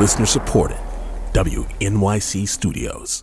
Listener 0.00 0.24
supported. 0.24 0.78
WNYC 1.34 2.48
Studios. 2.48 3.22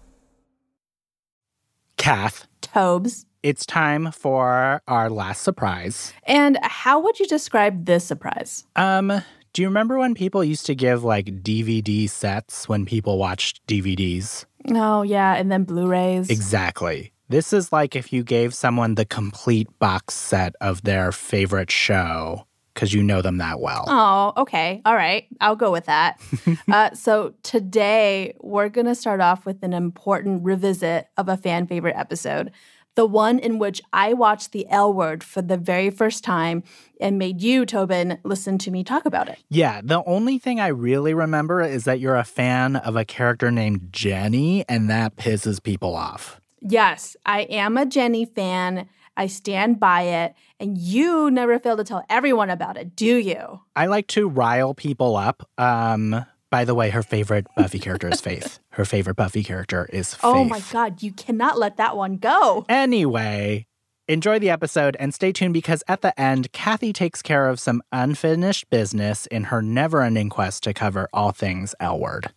Kath, 1.97 2.45
Tobes. 2.61 3.25
it's 3.41 3.65
time 3.65 4.11
for 4.11 4.83
our 4.87 5.09
last 5.09 5.41
surprise. 5.41 6.13
And 6.25 6.59
how 6.61 6.99
would 6.99 7.19
you 7.19 7.25
describe 7.25 7.85
this 7.85 8.05
surprise? 8.05 8.63
Um, 8.75 9.23
do 9.53 9.63
you 9.63 9.67
remember 9.67 9.97
when 9.97 10.13
people 10.13 10.43
used 10.43 10.67
to 10.67 10.75
give 10.75 11.03
like 11.03 11.41
DVD 11.41 12.07
sets 12.07 12.69
when 12.69 12.85
people 12.85 13.17
watched 13.17 13.65
DVDs? 13.65 14.45
Oh, 14.69 15.01
yeah, 15.01 15.33
and 15.33 15.51
then 15.51 15.63
Blu 15.63 15.87
rays. 15.87 16.29
Exactly. 16.29 17.11
This 17.27 17.53
is 17.53 17.71
like 17.73 17.95
if 17.95 18.13
you 18.13 18.23
gave 18.23 18.53
someone 18.53 18.93
the 18.93 19.05
complete 19.05 19.67
box 19.79 20.13
set 20.13 20.53
of 20.61 20.83
their 20.83 21.11
favorite 21.11 21.71
show 21.71 22.45
because 22.77 22.93
you 22.93 23.01
know 23.01 23.23
them 23.23 23.37
that 23.39 23.59
well. 23.59 23.85
Oh, 23.87 24.41
okay. 24.43 24.83
All 24.85 24.93
right. 24.93 25.25
I'll 25.41 25.55
go 25.55 25.71
with 25.71 25.87
that. 25.87 26.21
uh, 26.71 26.93
so, 26.93 27.33
today 27.41 28.35
we're 28.39 28.69
going 28.69 28.85
to 28.85 28.93
start 28.93 29.19
off 29.19 29.47
with 29.47 29.63
an 29.63 29.73
important 29.73 30.43
revisit 30.43 31.07
of 31.17 31.27
a 31.27 31.35
fan 31.35 31.65
favorite 31.65 31.95
episode. 31.97 32.51
The 32.93 33.07
one 33.07 33.39
in 33.39 33.57
which 33.57 33.81
I 33.93 34.13
watched 34.13 34.51
the 34.51 34.67
L 34.69 34.93
word 34.93 35.23
for 35.23 35.41
the 35.41 35.57
very 35.57 35.89
first 35.89 36.23
time 36.23 36.63
and 37.01 37.17
made 37.17 37.41
you, 37.41 37.65
Tobin, 37.65 38.19
listen 38.23 38.59
to 38.59 38.71
me 38.71 38.83
talk 38.83 39.05
about 39.05 39.27
it. 39.27 39.39
Yeah, 39.49 39.81
the 39.83 40.03
only 40.05 40.37
thing 40.37 40.59
I 40.59 40.67
really 40.67 41.15
remember 41.15 41.61
is 41.61 41.85
that 41.85 41.99
you're 41.99 42.15
a 42.15 42.23
fan 42.23 42.75
of 42.75 42.95
a 42.95 43.05
character 43.05 43.49
named 43.51 43.89
Jenny, 43.91 44.65
and 44.69 44.89
that 44.89 45.15
pisses 45.15 45.61
people 45.61 45.95
off. 45.95 46.39
Yes, 46.61 47.15
I 47.25 47.41
am 47.41 47.77
a 47.77 47.85
Jenny 47.85 48.25
fan. 48.25 48.87
I 49.17 49.27
stand 49.27 49.79
by 49.79 50.03
it. 50.03 50.35
And 50.59 50.77
you 50.77 51.29
never 51.31 51.59
fail 51.59 51.75
to 51.75 51.83
tell 51.83 52.05
everyone 52.09 52.49
about 52.49 52.77
it, 52.77 52.95
do 52.95 53.17
you? 53.17 53.59
I 53.75 53.87
like 53.87 54.07
to 54.09 54.29
rile 54.29 54.73
people 54.73 55.17
up. 55.17 55.49
Um, 55.57 56.25
by 56.49 56.63
the 56.63 56.75
way, 56.75 56.91
her 56.91 57.03
favorite 57.03 57.47
Buffy 57.57 57.79
character 57.79 58.07
is 58.07 58.21
Faith. 58.21 58.59
Her 58.69 58.85
favorite 58.85 59.15
Buffy 59.15 59.43
character 59.43 59.89
is 59.91 60.13
Faith. 60.13 60.21
Oh 60.23 60.43
my 60.43 60.61
God, 60.71 61.01
you 61.01 61.11
cannot 61.11 61.57
let 61.57 61.77
that 61.77 61.97
one 61.97 62.17
go. 62.17 62.63
Anyway, 62.69 63.65
enjoy 64.07 64.39
the 64.39 64.51
episode 64.51 64.95
and 64.99 65.13
stay 65.13 65.31
tuned 65.31 65.53
because 65.53 65.83
at 65.87 66.01
the 66.01 66.17
end, 66.19 66.53
Kathy 66.53 66.93
takes 66.93 67.21
care 67.23 67.49
of 67.49 67.59
some 67.59 67.81
unfinished 67.91 68.69
business 68.69 69.25
in 69.25 69.45
her 69.45 69.61
never 69.63 70.03
ending 70.03 70.29
quest 70.29 70.63
to 70.63 70.73
cover 70.73 71.09
all 71.11 71.31
things 71.31 71.73
L 71.79 71.99
word. 71.99 72.31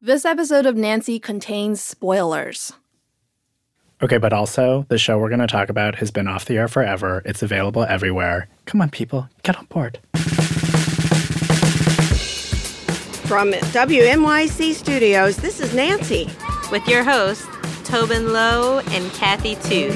This 0.00 0.24
episode 0.24 0.64
of 0.64 0.76
Nancy 0.76 1.18
contains 1.18 1.82
spoilers. 1.82 2.72
Okay, 4.00 4.18
but 4.18 4.32
also, 4.32 4.86
the 4.88 4.98
show 4.98 5.18
we're 5.18 5.28
going 5.28 5.40
to 5.40 5.48
talk 5.48 5.68
about 5.68 5.96
has 5.96 6.12
been 6.12 6.28
off 6.28 6.44
the 6.44 6.56
air 6.56 6.68
forever. 6.68 7.20
It's 7.24 7.42
available 7.42 7.82
everywhere. 7.82 8.46
Come 8.64 8.80
on, 8.80 8.90
people, 8.90 9.28
get 9.42 9.56
on 9.56 9.64
board. 9.66 9.98
From 13.26 13.50
WNYC 13.52 14.72
Studios, 14.74 15.36
this 15.38 15.60
is 15.60 15.74
Nancy. 15.74 16.30
with 16.70 16.86
your 16.86 17.02
hosts, 17.02 17.46
Tobin 17.84 18.32
Low 18.32 18.78
and 18.90 19.10
Kathy 19.12 19.56
Tu. 19.56 19.90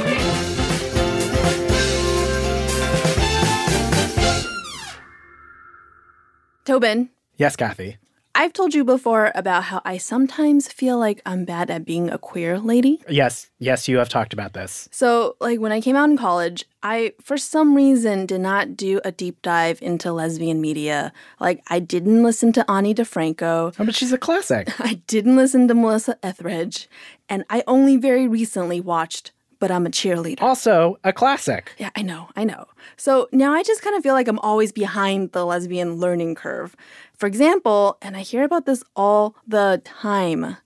Tobin, 6.64 7.10
Yes, 7.36 7.56
Kathy. 7.56 7.96
I've 8.34 8.54
told 8.54 8.72
you 8.74 8.82
before 8.82 9.30
about 9.34 9.64
how 9.64 9.82
I 9.84 9.98
sometimes 9.98 10.66
feel 10.66 10.98
like 10.98 11.20
I'm 11.26 11.44
bad 11.44 11.70
at 11.70 11.84
being 11.84 12.08
a 12.08 12.16
queer 12.16 12.58
lady. 12.58 13.02
Yes, 13.06 13.50
yes, 13.58 13.88
you 13.88 13.98
have 13.98 14.08
talked 14.08 14.32
about 14.32 14.54
this. 14.54 14.88
So, 14.90 15.36
like 15.38 15.60
when 15.60 15.70
I 15.70 15.82
came 15.82 15.96
out 15.96 16.08
in 16.08 16.16
college, 16.16 16.64
I 16.82 17.12
for 17.20 17.36
some 17.36 17.74
reason 17.74 18.24
did 18.24 18.40
not 18.40 18.74
do 18.74 19.00
a 19.04 19.12
deep 19.12 19.42
dive 19.42 19.82
into 19.82 20.12
lesbian 20.12 20.62
media. 20.62 21.12
Like 21.40 21.62
I 21.68 21.78
didn't 21.78 22.22
listen 22.22 22.52
to 22.54 22.70
Ani 22.70 22.94
DiFranco, 22.94 23.74
Oh, 23.78 23.84
but 23.84 23.94
she's 23.94 24.12
a 24.12 24.18
classic. 24.18 24.68
I 24.80 24.94
didn't 25.06 25.36
listen 25.36 25.68
to 25.68 25.74
Melissa 25.74 26.16
Etheridge, 26.22 26.88
and 27.28 27.44
I 27.50 27.62
only 27.66 27.98
very 27.98 28.26
recently 28.26 28.80
watched 28.80 29.32
But 29.62 29.70
I'm 29.70 29.86
a 29.86 29.90
Cheerleader. 29.90 30.42
also, 30.42 30.98
a 31.04 31.12
classic. 31.12 31.72
Yeah, 31.78 31.90
I 31.94 32.02
know, 32.02 32.30
I 32.34 32.42
know. 32.42 32.66
So 32.96 33.28
now 33.30 33.52
I 33.52 33.62
just 33.62 33.80
kind 33.80 33.94
of 33.94 34.02
feel 34.02 34.12
like 34.12 34.26
I'm 34.26 34.40
always 34.40 34.72
behind 34.72 35.30
the 35.30 35.46
lesbian 35.46 35.98
learning 35.98 36.34
curve. 36.34 36.74
For 37.14 37.28
example, 37.28 37.96
and 38.02 38.16
I 38.16 38.22
hear 38.22 38.42
about 38.42 38.66
this 38.66 38.82
all 38.96 39.36
the 39.46 39.80
time, 39.84 40.56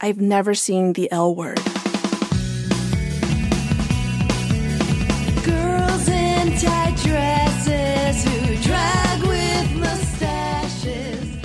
I've 0.00 0.22
never 0.22 0.54
seen 0.54 0.94
the 0.94 1.12
L 1.12 1.34
word. 1.34 1.60
Girls 5.44 6.08
in 6.08 6.56
tight 6.56 6.96
dresses 7.04 8.24
who 8.24 8.56
drag 8.62 9.20
with 9.26 9.70
mustaches. 9.76 11.36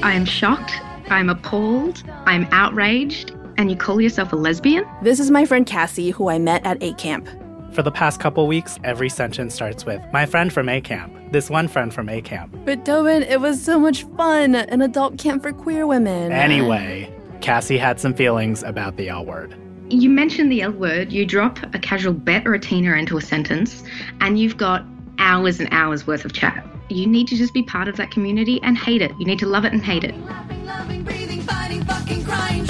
I 0.00 0.12
am 0.12 0.24
shocked, 0.24 0.74
I'm 1.10 1.28
appalled, 1.28 2.04
I'm 2.24 2.46
outraged, 2.52 3.32
and 3.58 3.70
you 3.70 3.76
call 3.76 4.00
yourself 4.00 4.32
a 4.32 4.36
lesbian? 4.36 4.84
This 5.02 5.20
is 5.20 5.30
my 5.30 5.44
friend 5.44 5.66
Cassie, 5.66 6.10
who 6.10 6.28
I 6.28 6.38
met 6.38 6.64
at 6.64 6.82
A 6.82 6.92
Camp. 6.94 7.28
For 7.72 7.82
the 7.82 7.90
past 7.90 8.20
couple 8.20 8.46
weeks, 8.46 8.78
every 8.84 9.08
sentence 9.08 9.54
starts 9.54 9.84
with 9.84 10.00
my 10.12 10.24
friend 10.24 10.52
from 10.52 10.68
A 10.68 10.80
Camp. 10.80 11.14
This 11.30 11.50
one 11.50 11.68
friend 11.68 11.92
from 11.92 12.08
A 12.08 12.22
Camp. 12.22 12.56
But 12.64 12.84
Tobin, 12.84 13.22
it 13.22 13.40
was 13.40 13.62
so 13.62 13.78
much 13.78 14.04
fun, 14.16 14.54
an 14.54 14.80
adult 14.80 15.18
camp 15.18 15.42
for 15.42 15.52
queer 15.52 15.86
women. 15.86 16.32
Anyway, 16.32 17.12
Cassie 17.40 17.78
had 17.78 18.00
some 18.00 18.14
feelings 18.14 18.62
about 18.62 18.96
the 18.96 19.08
L 19.08 19.24
word. 19.24 19.54
You 19.90 20.08
mention 20.08 20.48
the 20.48 20.62
L 20.62 20.72
word, 20.72 21.12
you 21.12 21.24
drop 21.26 21.58
a 21.74 21.78
casual 21.78 22.12
Bette 22.12 22.46
or 22.46 22.54
a 22.54 22.58
teener 22.58 22.98
into 22.98 23.16
a 23.18 23.20
sentence, 23.20 23.84
and 24.20 24.38
you've 24.38 24.56
got 24.56 24.84
hours 25.18 25.60
and 25.60 25.68
hours 25.70 26.06
worth 26.06 26.24
of 26.24 26.32
chat. 26.32 26.66
You 26.88 27.06
need 27.06 27.28
to 27.28 27.36
just 27.36 27.52
be 27.52 27.62
part 27.62 27.88
of 27.88 27.96
that 27.96 28.10
community 28.10 28.60
and 28.62 28.78
hate 28.78 29.02
it. 29.02 29.12
You 29.18 29.26
need 29.26 29.38
to 29.40 29.46
love 29.46 29.64
it 29.64 29.72
and 29.72 29.84
hate 29.84 30.04
it. 30.04 30.16
Laughing, 30.24 30.64
loving, 30.64 31.02
breathing, 31.02 31.40
fighting, 31.42 31.84
fucking, 31.84 32.24
crying, 32.24 32.26
drinking, 32.26 32.26
writing, 32.26 32.56
winning, 32.58 32.65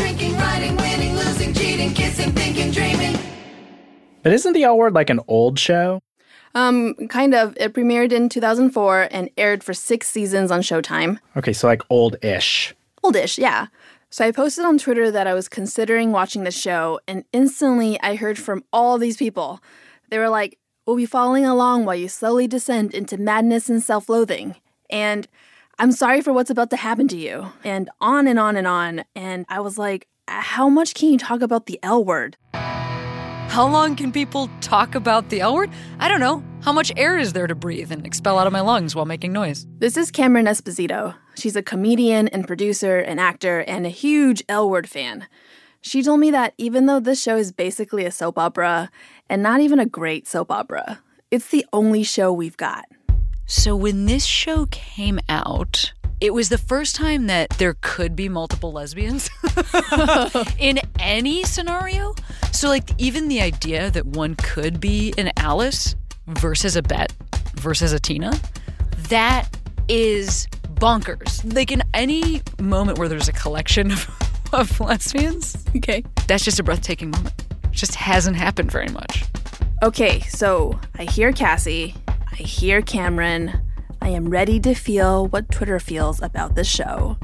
losing, 1.87 1.95
kissing, 1.95 2.33
thinking, 2.33 2.71
dreaming. 2.71 3.19
But 4.23 4.33
isn't 4.33 4.53
the 4.53 4.65
L 4.65 4.77
word 4.77 4.95
like 4.95 5.11
an 5.11 5.21
old 5.29 5.59
show? 5.59 6.01
Um, 6.55 6.95
kind 7.09 7.35
of. 7.35 7.57
It 7.59 7.75
premiered 7.75 8.13
in 8.13 8.29
2004 8.29 9.09
and 9.11 9.31
aired 9.37 9.63
for 9.63 9.75
six 9.75 10.09
seasons 10.09 10.51
on 10.51 10.61
Showtime. 10.61 11.19
Okay, 11.37 11.53
so 11.53 11.67
like 11.67 11.83
old 11.91 12.17
ish. 12.23 12.75
Old 13.03 13.15
ish, 13.15 13.39
yeah. 13.39 13.67
So 14.11 14.25
I 14.25 14.33
posted 14.33 14.65
on 14.65 14.79
Twitter 14.79 15.11
that 15.11 15.27
I 15.27 15.35
was 15.35 15.49
considering 15.49 16.13
watching 16.13 16.45
the 16.45 16.51
show, 16.51 16.99
and 17.07 17.25
instantly 17.33 18.01
I 18.01 18.17
heard 18.17 18.39
from 18.39 18.65
all 18.73 18.99
these 18.99 19.17
people. 19.17 19.61
They 20.11 20.19
were 20.19 20.29
like, 20.29 20.59
We'll 20.87 20.97
be 20.97 21.07
following 21.07 21.45
along 21.45 21.85
while 21.85 21.97
you 21.97 22.09
slowly 22.09 22.47
descend 22.47 22.95
into 22.95 23.19
madness 23.19 23.69
and 23.69 23.83
self 23.83 24.09
loathing. 24.09 24.55
And 24.89 25.27
I'm 25.81 25.91
sorry 25.91 26.21
for 26.21 26.33
what's 26.33 26.49
about 26.49 26.71
to 26.71 26.77
happen 26.77 27.09
to 27.09 27.17
you. 27.17 27.49
And 27.65 27.91
on 28.01 28.29
and 28.29 28.39
on 28.39 28.57
and 28.57 28.69
on. 28.69 29.05
And 29.17 29.47
I 29.49 29.59
was 29.59 29.79
like, 29.79 30.07
How 30.29 30.69
much 30.69 30.95
can 30.95 31.11
you 31.11 31.19
talk 31.19 31.41
about 31.41 31.67
the 31.67 31.79
L 31.85 32.05
word? 32.05 32.37
How 32.53 33.67
long 33.67 33.95
can 33.95 34.11
people 34.11 34.51
talk 34.61 34.97
about 34.97 35.29
the 35.29 35.41
L 35.41 35.55
word? 35.55 35.71
I 36.01 36.09
don't 36.09 36.19
know. 36.19 36.43
How 36.63 36.73
much 36.73 36.93
air 36.97 37.17
is 37.17 37.33
there 37.33 37.47
to 37.47 37.55
breathe 37.55 37.93
and 37.93 38.05
expel 38.05 38.39
out 38.39 38.47
of 38.49 38.53
my 38.53 38.61
lungs 38.61 38.97
while 38.97 39.05
making 39.05 39.33
noise? 39.33 39.67
This 39.79 39.97
is 39.97 40.11
Cameron 40.11 40.47
Esposito. 40.47 41.15
She's 41.37 41.55
a 41.55 41.63
comedian 41.63 42.27
and 42.29 42.45
producer 42.45 42.99
and 42.99 43.21
actor 43.21 43.61
and 43.61 43.87
a 43.87 43.91
huge 43.91 44.43
L 44.49 44.69
word 44.69 44.89
fan. 44.89 45.29
She 45.81 46.03
told 46.03 46.19
me 46.19 46.33
that 46.33 46.55
even 46.59 46.87
though 46.87 46.99
this 46.99 47.23
show 47.23 47.37
is 47.37 47.53
basically 47.53 48.05
a 48.05 48.11
soap 48.11 48.37
opera, 48.37 48.91
and 49.31 49.43
not 49.43 49.61
even 49.61 49.79
a 49.79 49.87
great 49.87 50.27
soap 50.27 50.51
opera, 50.51 51.01
it's 51.31 51.49
the 51.49 51.65
only 51.73 52.03
show 52.03 52.33
we've 52.33 52.57
got. 52.57 52.87
So 53.47 53.77
when 53.77 54.07
this 54.07 54.25
show 54.27 54.67
came 54.73 55.21
out, 55.29 55.93
it 56.21 56.33
was 56.33 56.49
the 56.49 56.59
first 56.59 56.97
time 56.97 57.27
that 57.27 57.51
there 57.51 57.77
could 57.81 58.17
be 58.17 58.29
multiple 58.29 58.73
lesbians 58.73 59.29
in 60.59 60.79
any 60.99 61.43
scenario. 61.45 62.15
So, 62.53 62.69
like, 62.69 62.89
even 62.99 63.29
the 63.29 63.41
idea 63.43 63.91
that 63.91 64.07
one 64.07 64.35
could 64.37 64.81
be 64.81 65.13
an 65.19 65.31
Alice 65.37 65.95
versus 66.27 66.75
a 66.77 66.83
Bette 66.83 67.15
versus 67.57 67.93
a 67.93 68.01
Tina, 68.01 68.33
that 69.09 69.49
is 69.89 70.47
bonkers. 70.75 71.55
Like, 71.55 71.71
in 71.71 71.83
any 71.95 72.41
moment 72.61 72.99
where 72.99 73.09
there's 73.09 73.29
a 73.29 73.33
collection 73.33 73.93
of, 73.93 74.09
of 74.55 74.81
lesbians, 74.81 75.65
Okay. 75.77 76.03
that's 76.27 76.45
just 76.45 76.59
a 76.59 76.63
breathtaking 76.63 77.11
moment. 77.11 77.35
It 77.65 77.73
just 77.73 77.95
hasn't 77.95 78.37
happened 78.37 78.71
very 78.73 78.89
much. 78.89 79.25
Okay, 79.83 80.21
so 80.21 80.81
I 80.99 81.05
hear 81.05 81.33
Cassie, 81.33 81.95
I 82.09 82.37
hear 82.37 82.81
Cameron. 82.81 83.61
I 84.07 84.11
am 84.11 84.29
ready 84.29 84.61
to 84.61 84.73
feel 84.73 85.27
what 85.27 85.51
Twitter 85.51 85.81
feels 85.81 86.23
about 86.23 86.55
this 86.55 86.69
show. 86.69 87.17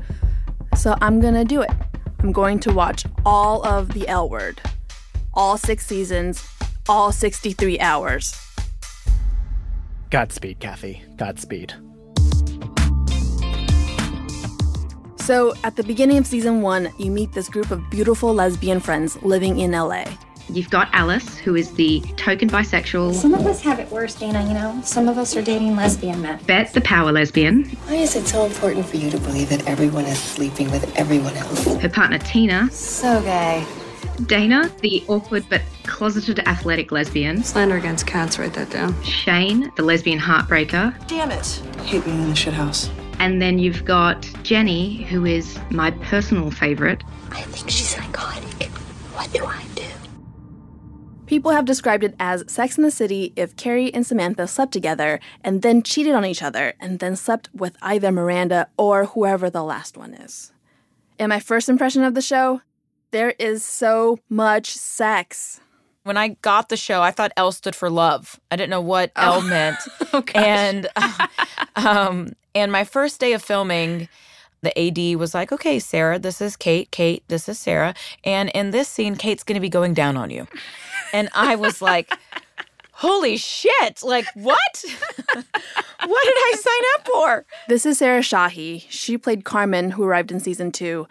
So 0.76 0.96
I'm 1.00 1.20
gonna 1.20 1.44
do 1.44 1.62
it. 1.62 1.70
I'm 2.18 2.32
going 2.32 2.58
to 2.58 2.72
watch 2.72 3.04
all 3.24 3.64
of 3.64 3.92
the 3.92 4.08
L 4.08 4.28
word, 4.28 4.60
all 5.32 5.56
six 5.56 5.86
seasons, 5.86 6.44
all 6.88 7.12
63 7.12 7.78
hours. 7.78 8.34
Godspeed, 10.10 10.58
Kathy. 10.58 11.04
Godspeed. 11.16 11.72
So, 15.18 15.54
at 15.62 15.76
the 15.76 15.84
beginning 15.86 16.18
of 16.18 16.26
season 16.26 16.62
one, 16.62 16.92
you 16.98 17.12
meet 17.12 17.32
this 17.32 17.48
group 17.48 17.70
of 17.70 17.88
beautiful 17.90 18.34
lesbian 18.34 18.80
friends 18.80 19.22
living 19.22 19.60
in 19.60 19.70
LA. 19.70 20.06
You've 20.50 20.70
got 20.70 20.88
Alice, 20.92 21.38
who 21.38 21.54
is 21.54 21.72
the 21.74 22.00
token 22.16 22.48
bisexual. 22.48 23.14
Some 23.14 23.34
of 23.34 23.46
us 23.46 23.60
have 23.62 23.78
it 23.78 23.90
worse, 23.90 24.14
Dana, 24.14 24.42
you 24.46 24.54
know? 24.54 24.80
Some 24.84 25.08
of 25.08 25.18
us 25.18 25.36
are 25.36 25.42
dating 25.42 25.76
lesbian 25.76 26.20
men. 26.22 26.40
Bette, 26.46 26.72
the 26.72 26.80
power 26.80 27.12
lesbian. 27.12 27.64
Why 27.86 27.96
is 27.96 28.16
it 28.16 28.26
so 28.26 28.44
important 28.44 28.86
for 28.86 28.96
you 28.96 29.10
to 29.10 29.18
believe 29.18 29.48
that 29.50 29.66
everyone 29.66 30.04
is 30.04 30.18
sleeping 30.18 30.70
with 30.70 30.94
everyone 30.96 31.36
else? 31.36 31.64
Her 31.76 31.88
partner, 31.88 32.18
Tina. 32.18 32.70
So 32.70 33.22
gay. 33.22 33.64
Dana, 34.26 34.70
the 34.80 35.02
awkward 35.08 35.44
but 35.48 35.62
closeted 35.84 36.40
athletic 36.40 36.92
lesbian. 36.92 37.42
Slander 37.42 37.76
against 37.76 38.06
cats, 38.06 38.38
write 38.38 38.52
that 38.54 38.70
down. 38.70 39.00
Shane, 39.02 39.72
the 39.76 39.82
lesbian 39.82 40.18
heartbreaker. 40.18 40.94
Damn 41.08 41.30
it. 41.30 41.62
I 41.78 41.82
hate 41.84 42.04
being 42.04 42.22
in 42.22 42.28
the 42.28 42.36
shit 42.36 42.54
house. 42.54 42.90
And 43.18 43.40
then 43.40 43.58
you've 43.58 43.84
got 43.84 44.28
Jenny, 44.42 45.04
who 45.04 45.24
is 45.24 45.58
my 45.70 45.92
personal 45.92 46.50
favorite. 46.50 47.02
I 47.30 47.42
think 47.42 47.70
she's 47.70 47.88
psychotic. 47.88 48.68
What 49.14 49.32
do 49.32 49.44
I 49.44 49.62
do? 49.62 49.71
People 51.26 51.52
have 51.52 51.64
described 51.64 52.04
it 52.04 52.14
as 52.18 52.44
Sex 52.46 52.76
in 52.76 52.84
the 52.84 52.90
City 52.90 53.32
if 53.36 53.56
Carrie 53.56 53.92
and 53.94 54.06
Samantha 54.06 54.46
slept 54.46 54.72
together 54.72 55.18
and 55.42 55.62
then 55.62 55.82
cheated 55.82 56.14
on 56.14 56.24
each 56.24 56.42
other 56.42 56.74
and 56.80 56.98
then 56.98 57.16
slept 57.16 57.48
with 57.54 57.76
either 57.80 58.10
Miranda 58.12 58.68
or 58.76 59.06
whoever 59.06 59.48
the 59.48 59.62
last 59.62 59.96
one 59.96 60.12
is. 60.14 60.52
In 61.18 61.28
my 61.30 61.40
first 61.40 61.68
impression 61.68 62.02
of 62.04 62.14
the 62.14 62.20
show, 62.20 62.60
there 63.12 63.30
is 63.38 63.64
so 63.64 64.18
much 64.28 64.70
sex. 64.72 65.60
When 66.02 66.16
I 66.16 66.28
got 66.42 66.68
the 66.68 66.76
show, 66.76 67.00
I 67.02 67.12
thought 67.12 67.32
L 67.36 67.52
stood 67.52 67.76
for 67.76 67.88
love. 67.88 68.40
I 68.50 68.56
didn't 68.56 68.70
know 68.70 68.80
what 68.80 69.12
Oh. 69.16 69.34
L 69.36 69.42
meant. 69.42 69.78
Oh, 70.14 70.22
and 70.34 70.88
um, 71.76 72.32
and 72.54 72.70
my 72.70 72.84
first 72.84 73.18
day 73.18 73.32
of 73.32 73.42
filming, 73.42 74.08
the 74.60 74.76
AD 74.78 75.16
was 75.18 75.32
like, 75.32 75.52
"Okay, 75.52 75.78
Sarah, 75.78 76.18
this 76.18 76.42
is 76.42 76.54
Kate. 76.56 76.90
Kate, 76.90 77.22
this 77.28 77.48
is 77.48 77.58
Sarah. 77.58 77.94
And 78.24 78.50
in 78.50 78.72
this 78.72 78.88
scene, 78.88 79.16
Kate's 79.16 79.42
going 79.42 79.54
to 79.54 79.60
be 79.60 79.70
going 79.70 79.94
down 79.94 80.18
on 80.18 80.28
you." 80.28 80.46
And 81.12 81.28
I 81.34 81.56
was 81.56 81.82
like, 81.82 82.12
"Holy 82.92 83.36
shit! 83.36 84.02
Like 84.02 84.26
what? 84.34 84.84
what 85.34 86.24
did 86.24 86.36
I 86.36 86.54
sign 86.58 86.82
up 86.96 87.06
for?" 87.06 87.46
This 87.68 87.86
is 87.86 87.98
Sarah 87.98 88.20
Shahi. 88.20 88.84
She 88.88 89.18
played 89.18 89.44
Carmen, 89.44 89.92
who 89.92 90.04
arrived 90.04 90.32
in 90.32 90.40
season 90.40 90.72
two. 90.72 91.06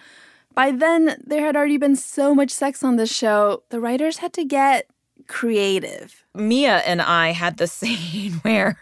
By 0.54 0.72
then, 0.72 1.22
there 1.26 1.46
had 1.46 1.56
already 1.56 1.78
been 1.78 1.96
so 1.96 2.36
much 2.36 2.52
sex 2.52 2.84
on 2.84 2.98
this 2.98 3.14
show, 3.14 3.64
the 3.70 3.80
writers 3.80 4.18
had 4.18 4.34
to 4.34 4.44
get 4.44 4.88
creative. 5.28 6.26
Mia 6.36 6.78
and 6.80 7.02
I 7.02 7.32
had 7.32 7.58
the 7.58 7.68
scene 7.78 8.34
where 8.42 8.78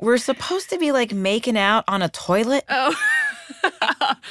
we're 0.00 0.18
supposed 0.18 0.70
to 0.70 0.78
be 0.78 0.92
like 0.92 1.12
making 1.12 1.58
out 1.58 1.84
on 1.88 2.02
a 2.02 2.08
toilet. 2.08 2.64
Oh. 2.68 2.94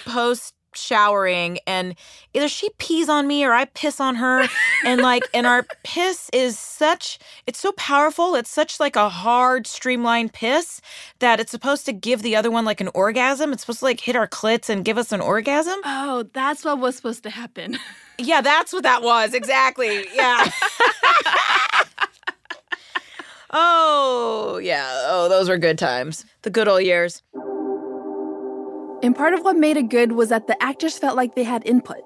Post 0.05 0.53
showering 0.77 1.59
and 1.67 1.95
either 2.33 2.47
she 2.47 2.69
pees 2.77 3.09
on 3.09 3.27
me 3.27 3.43
or 3.43 3.53
I 3.53 3.65
piss 3.65 3.99
on 3.99 4.15
her. 4.15 4.47
And 4.85 5.01
like 5.01 5.23
and 5.33 5.45
our 5.47 5.65
piss 5.83 6.29
is 6.33 6.57
such 6.57 7.19
it's 7.45 7.59
so 7.59 7.71
powerful. 7.73 8.35
It's 8.35 8.49
such 8.49 8.79
like 8.79 8.95
a 8.95 9.09
hard 9.09 9.67
streamlined 9.67 10.33
piss 10.33 10.81
that 11.19 11.39
it's 11.39 11.51
supposed 11.51 11.85
to 11.85 11.93
give 11.93 12.21
the 12.21 12.35
other 12.35 12.51
one 12.51 12.65
like 12.65 12.81
an 12.81 12.89
orgasm. 12.93 13.53
It's 13.53 13.63
supposed 13.63 13.79
to 13.79 13.85
like 13.85 13.99
hit 13.99 14.15
our 14.15 14.27
clits 14.27 14.69
and 14.69 14.85
give 14.85 14.97
us 14.97 15.11
an 15.11 15.21
orgasm. 15.21 15.79
Oh, 15.85 16.23
that's 16.33 16.63
what 16.63 16.79
was 16.79 16.95
supposed 16.95 17.23
to 17.23 17.29
happen. 17.29 17.77
yeah 18.17 18.41
that's 18.41 18.73
what 18.73 18.83
that 18.83 19.01
was. 19.03 19.33
Exactly. 19.33 20.05
Yeah. 20.13 20.49
Oh 23.51 24.59
yeah. 24.61 24.87
Oh 25.07 25.29
those 25.29 25.47
were 25.49 25.57
good 25.57 25.77
times. 25.79 26.25
The 26.41 26.49
good 26.49 26.67
old 26.67 26.83
years 26.83 27.23
And 29.03 29.15
part 29.15 29.33
of 29.33 29.41
what 29.43 29.55
made 29.55 29.77
it 29.77 29.89
good 29.89 30.13
was 30.13 30.29
that 30.29 30.47
the 30.47 30.61
actors 30.61 30.97
felt 30.97 31.15
like 31.15 31.35
they 31.35 31.43
had 31.43 31.65
input. 31.65 32.03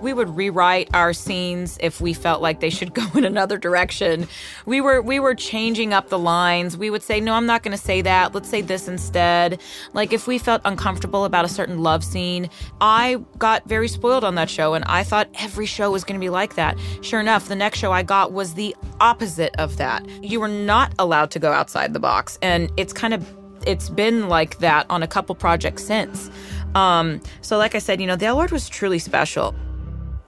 we 0.00 0.12
would 0.12 0.28
rewrite 0.36 0.88
our 0.94 1.12
scenes 1.12 1.76
if 1.80 2.00
we 2.00 2.12
felt 2.12 2.40
like 2.40 2.60
they 2.60 2.70
should 2.70 2.94
go 3.00 3.04
in 3.14 3.24
another 3.24 3.58
direction. 3.58 4.28
We 4.66 4.80
were 4.80 5.02
we 5.02 5.20
were 5.20 5.34
changing 5.34 5.92
up 5.92 6.08
the 6.08 6.18
lines. 6.18 6.76
We 6.76 6.90
would 6.90 7.02
say, 7.02 7.20
"No, 7.20 7.34
I'm 7.34 7.46
not 7.46 7.62
going 7.62 7.76
to 7.76 7.82
say 7.82 8.02
that. 8.02 8.34
Let's 8.34 8.48
say 8.48 8.60
this 8.60 8.88
instead." 8.88 9.60
Like 9.92 10.12
if 10.12 10.26
we 10.26 10.38
felt 10.38 10.62
uncomfortable 10.64 11.24
about 11.24 11.44
a 11.44 11.48
certain 11.48 11.82
love 11.82 12.04
scene, 12.04 12.48
I 12.80 13.16
got 13.38 13.68
very 13.68 13.88
spoiled 13.88 14.24
on 14.24 14.34
that 14.36 14.50
show 14.50 14.74
and 14.74 14.84
I 14.86 15.02
thought 15.02 15.28
every 15.34 15.66
show 15.66 15.90
was 15.90 16.04
going 16.04 16.18
to 16.18 16.24
be 16.24 16.30
like 16.30 16.54
that. 16.54 16.78
Sure 17.02 17.20
enough, 17.20 17.48
the 17.48 17.56
next 17.56 17.78
show 17.78 17.92
I 17.92 18.02
got 18.02 18.32
was 18.32 18.54
the 18.54 18.76
opposite 19.00 19.54
of 19.58 19.76
that. 19.78 20.08
You 20.22 20.40
were 20.40 20.48
not 20.48 20.92
allowed 20.98 21.30
to 21.32 21.38
go 21.38 21.52
outside 21.52 21.92
the 21.92 22.00
box 22.00 22.38
and 22.42 22.70
it's 22.76 22.92
kind 22.92 23.14
of 23.14 23.37
it's 23.66 23.88
been 23.88 24.28
like 24.28 24.58
that 24.58 24.86
on 24.90 25.02
a 25.02 25.06
couple 25.06 25.34
projects 25.34 25.84
since. 25.84 26.30
Um, 26.74 27.20
so 27.40 27.58
like 27.58 27.74
I 27.74 27.78
said, 27.78 28.00
you 28.00 28.06
know, 28.06 28.16
the 28.16 28.26
L 28.26 28.36
word 28.36 28.50
was 28.50 28.68
truly 28.68 28.98
special. 28.98 29.54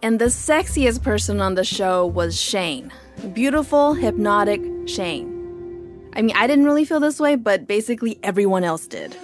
And 0.02 0.18
the 0.18 0.26
sexiest 0.26 1.02
person 1.02 1.40
on 1.40 1.54
the 1.54 1.64
show 1.64 2.06
was 2.06 2.40
Shane. 2.40 2.90
Beautiful, 3.34 3.94
hypnotic 3.94 4.62
Shane. 4.86 5.36
I 6.14 6.22
mean, 6.22 6.34
I 6.34 6.46
didn't 6.46 6.64
really 6.64 6.84
feel 6.84 7.00
this 7.00 7.20
way, 7.20 7.36
but 7.36 7.66
basically 7.66 8.18
everyone 8.22 8.64
else 8.64 8.86
did. 8.86 9.16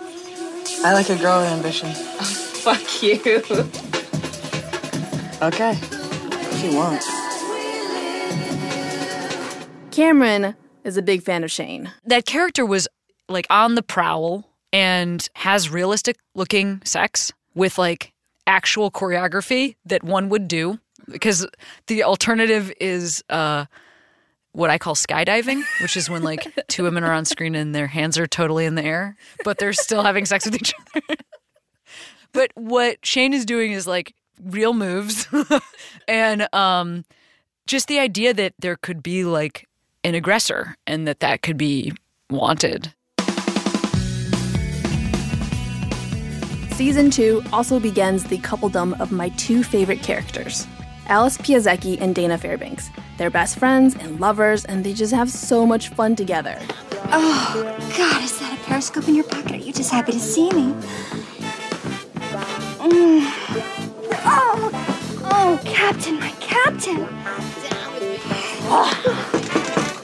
I 0.85 0.93
like 0.93 1.09
a 1.09 1.17
girl 1.17 1.41
with 1.41 1.51
ambition. 1.51 1.91
Fuck 2.67 3.03
you. 3.03 3.43
Okay. 5.43 5.73
If 5.73 6.65
you 6.65 6.77
want. 6.77 7.03
Cameron 9.93 10.55
is 10.85 10.97
a 10.97 11.03
big 11.03 11.23
fan 11.23 11.43
of 11.43 11.51
Shane. 11.51 11.91
That 12.05 12.27
character 12.27 12.65
was 12.67 12.87
like 13.29 13.47
on 13.51 13.75
the 13.75 13.83
prowl 13.83 14.49
and 14.73 15.29
has 15.35 15.71
realistic 15.71 16.17
looking 16.35 16.81
sex 16.85 17.33
with 17.55 17.79
like 17.79 18.13
actual 18.47 18.91
choreography 18.91 19.77
that 19.85 20.03
one 20.03 20.29
would 20.29 20.49
do 20.49 20.79
because 21.11 21.47
the 21.87 22.03
alternative 22.03 22.73
is 22.81 23.25
uh 23.31 23.67
what 24.53 24.71
I 24.71 24.79
call 24.79 24.95
skydiving, 24.95 25.63
which 25.83 25.99
is 25.99 26.09
when 26.09 26.23
like 26.23 26.47
two 26.69 26.85
women 26.85 27.05
are 27.05 27.13
on 27.13 27.27
screen 27.27 27.55
and 27.55 27.75
their 27.75 27.87
hands 27.87 28.19
are 28.19 28.27
totally 28.27 28.65
in 28.65 28.75
the 28.75 28.85
air, 28.85 29.15
but 29.45 29.59
they're 29.59 29.75
still 29.75 30.03
having 30.03 30.25
sex 30.25 30.47
with 30.47 30.55
each 30.55 30.73
other. 30.95 31.17
but 32.33 32.53
what 32.55 33.05
Shane 33.05 33.35
is 33.35 33.45
doing 33.45 33.73
is 33.73 33.87
like 33.87 34.15
real 34.43 34.73
moves 34.73 35.29
and 36.09 36.53
um 36.55 37.05
just 37.67 37.89
the 37.89 37.99
idea 37.99 38.33
that 38.33 38.55
there 38.59 38.77
could 38.77 39.03
be 39.03 39.25
like 39.25 39.67
an 40.05 40.15
aggressor 40.15 40.77
and 40.87 41.07
that 41.07 41.21
that 41.21 41.43
could 41.43 41.57
be 41.59 41.93
wanted. 42.31 42.95
Season 46.77 47.11
2 47.11 47.43
also 47.55 47.81
begins 47.81 48.23
the 48.25 48.37
coupledom 48.37 49.01
of 49.01 49.11
my 49.11 49.31
two 49.31 49.65
favorite 49.65 50.03
characters 50.03 50.67
Alice 51.07 51.39
Pieszecki 51.39 51.99
and 52.03 52.15
Dana 52.15 52.37
Fairbanks. 52.37 52.91
They're 53.17 53.31
best 53.31 53.59
friends 53.59 53.95
and 53.95 54.21
lovers, 54.21 54.67
and 54.67 54.85
they 54.85 54.93
just 54.93 55.15
have 55.15 55.31
so 55.31 55.65
much 55.65 55.89
fun 55.89 56.17
together. 56.17 56.59
Oh, 57.13 57.79
God, 57.97 58.23
is 58.23 58.39
that 58.41 58.59
a 58.61 58.65
periscope 58.65 59.09
in 59.09 59.15
your 59.15 59.25
pocket? 59.25 59.53
Are 59.53 59.57
you 59.57 59.73
just 59.73 59.91
happy 59.91 60.13
to 60.13 60.21
see 60.21 60.51
me? 60.51 60.75
Mm. 62.85 63.25
Oh, 64.27 64.71
oh, 65.25 65.59
Captain, 65.65 66.21
my 66.21 66.31
Captain. 66.41 67.07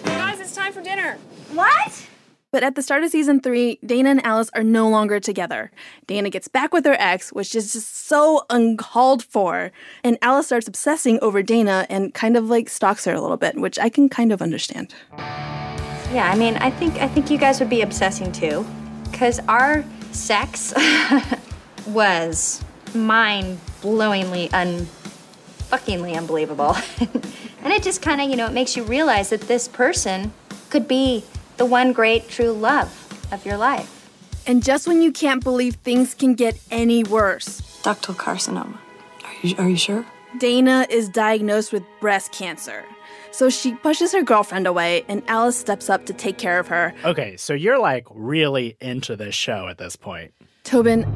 Guys, 0.07 0.41
it's 0.41 0.55
time 0.55 0.73
for 0.73 0.81
dinner. 0.81 1.19
What? 1.53 2.09
But 2.53 2.63
at 2.63 2.75
the 2.75 2.83
start 2.83 3.03
of 3.03 3.11
season 3.11 3.41
three, 3.41 3.79
Dana 3.85 4.11
and 4.11 4.27
Alice 4.27 4.51
are 4.53 4.63
no 4.63 4.87
longer 4.87 5.19
together. 5.19 5.71
Dana 6.07 6.29
gets 6.29 6.49
back 6.49 6.75
with 6.75 6.85
her 6.85 6.97
ex, 6.99 7.33
which 7.33 7.55
is 7.55 7.73
just 7.73 8.07
so 8.07 8.45
uncalled 8.51 9.25
for. 9.25 9.73
And 10.05 10.19
Alice 10.21 10.49
starts 10.49 10.69
obsessing 10.69 11.19
over 11.23 11.43
Dana 11.43 11.87
and 11.89 12.13
kind 12.13 12.37
of 12.37 12.51
like 12.51 12.69
stalks 12.69 13.07
her 13.07 13.15
a 13.15 13.23
little 13.23 13.39
bit, 13.39 13.57
which 13.57 13.79
I 13.79 13.89
can 13.89 14.11
kind 14.11 14.33
of 14.33 14.43
understand. 14.43 14.95
Yeah, 15.17 16.31
I 16.31 16.37
mean, 16.37 16.57
I 16.59 16.71
think 16.71 16.97
I 16.99 17.09
think 17.09 17.31
you 17.31 17.39
guys 17.39 17.59
would 17.59 17.71
be 17.71 17.81
obsessing 17.81 18.31
too, 18.33 18.67
because 19.11 19.41
our 19.49 19.83
sex 20.11 20.75
was 21.87 22.63
mind-blowingly, 22.95 24.51
unfuckingly 24.51 26.19
unbelievable, 26.19 26.77
and 27.63 27.73
it 27.73 27.83
just 27.83 28.03
kind 28.03 28.21
of, 28.21 28.29
you 28.29 28.37
know, 28.37 28.45
it 28.45 28.53
makes 28.53 28.77
you 28.77 28.83
realize 28.83 29.31
that 29.31 29.41
this 29.41 29.69
person 29.69 30.35
could 30.69 30.87
be 30.87 31.25
the 31.57 31.67
one 31.67 31.93
great 31.93 32.29
true 32.29 32.53
love 32.53 32.91
of 33.33 33.45
your 33.47 33.57
life. 33.57 33.99
And 34.47 34.63
just 34.63 34.89
when 34.89 35.03
you 35.03 35.13
can't 35.13 35.43
believe 35.43 35.77
things 35.77 36.15
can 36.15 36.35
get 36.35 36.61
any 36.71 37.05
worse, 37.05 37.61
Ductal 37.83 38.15
carcinoma. 38.15 38.77
Are 39.25 39.47
you, 39.47 39.57
are 39.59 39.69
you 39.69 39.77
sure? 39.77 40.05
Dana 40.39 40.87
is 40.89 41.09
diagnosed 41.09 41.73
with 41.73 41.85
breast 42.01 42.33
cancer. 42.33 42.85
So 43.31 43.51
she 43.51 43.75
pushes 43.75 44.13
her 44.13 44.23
girlfriend 44.23 44.67
away, 44.67 45.05
and 45.09 45.23
Alice 45.27 45.57
steps 45.57 45.89
up 45.89 46.07
to 46.07 46.13
take 46.13 46.39
care 46.39 46.59
of 46.59 46.69
her. 46.69 46.93
Okay, 47.05 47.37
so 47.37 47.55
you're 47.55 47.79
like 47.79 48.07
really 48.11 48.77
into 48.81 49.17
this 49.17 49.35
show 49.35 49.69
at 49.69 49.79
this 49.79 49.97
point. 49.97 50.33
Tobin, 50.65 51.07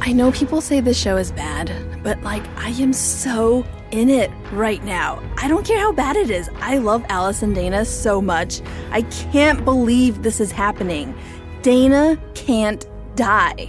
I 0.00 0.12
know 0.12 0.32
people 0.32 0.60
say 0.60 0.80
this 0.80 0.98
show 0.98 1.16
is 1.16 1.32
bad, 1.32 1.70
but 2.02 2.22
like, 2.22 2.46
I 2.56 2.70
am 2.70 2.92
so 2.92 3.64
in 3.90 4.08
it 4.08 4.30
right 4.52 4.82
now. 4.84 5.22
I 5.38 5.48
don't 5.48 5.66
care 5.66 5.78
how 5.78 5.92
bad 5.92 6.16
it 6.16 6.30
is. 6.30 6.48
I 6.60 6.78
love 6.78 7.04
Alice 7.08 7.42
and 7.42 7.54
Dana 7.54 7.84
so 7.84 8.20
much. 8.20 8.60
I 8.90 9.02
can't 9.02 9.64
believe 9.64 10.22
this 10.22 10.40
is 10.40 10.52
happening. 10.52 11.14
Dana 11.62 12.18
can't 12.34 12.86
die. 13.16 13.68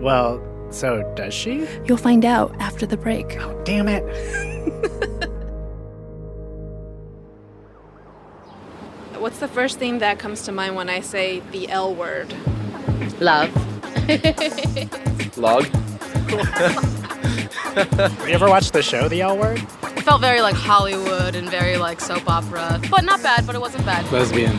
Well, 0.00 0.40
So, 0.70 1.02
does 1.16 1.34
she? 1.34 1.66
You'll 1.84 1.96
find 1.96 2.24
out 2.24 2.54
after 2.60 2.86
the 2.86 2.96
break. 2.96 3.36
Oh, 3.40 3.60
damn 3.64 3.88
it. 3.88 4.04
What's 9.18 9.38
the 9.38 9.48
first 9.48 9.78
thing 9.78 9.98
that 9.98 10.18
comes 10.18 10.42
to 10.42 10.52
mind 10.52 10.76
when 10.76 10.88
I 10.88 11.00
say 11.00 11.40
the 11.50 11.68
L 11.68 11.94
word? 11.94 12.32
Love. 13.20 13.50
Log. 15.36 15.66
Have 17.74 18.28
you 18.28 18.34
ever 18.34 18.48
watched 18.48 18.72
the 18.72 18.82
show 18.82 19.08
The 19.08 19.20
L 19.20 19.38
Word? 19.38 19.58
It 19.58 20.02
felt 20.02 20.20
very 20.20 20.40
like 20.40 20.54
Hollywood 20.54 21.34
and 21.34 21.48
very 21.48 21.76
like 21.76 22.00
soap 22.00 22.28
opera, 22.28 22.80
but 22.90 23.04
not 23.04 23.22
bad. 23.22 23.46
But 23.46 23.54
it 23.54 23.60
wasn't 23.60 23.86
bad. 23.86 24.10
Lesbian. 24.12 24.56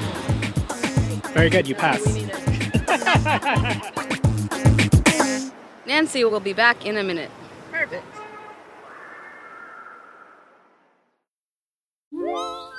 Very 1.34 1.50
good, 1.50 1.68
you 1.68 1.76
pass. 1.76 2.02
Nancy 5.86 6.24
will 6.24 6.40
be 6.40 6.54
back 6.54 6.86
in 6.86 6.98
a 6.98 7.04
minute. 7.04 7.30
Perfect. 7.72 8.06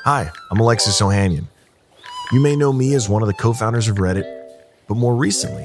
Hi, 0.04 0.30
I'm 0.50 0.58
Alexis 0.58 1.00
Ohanian. 1.00 1.44
You 2.32 2.40
may 2.40 2.56
know 2.56 2.72
me 2.72 2.94
as 2.94 3.08
one 3.08 3.22
of 3.22 3.28
the 3.28 3.34
co 3.34 3.52
founders 3.52 3.88
of 3.88 3.96
Reddit, 3.96 4.24
but 4.88 4.96
more 4.96 5.14
recently, 5.14 5.64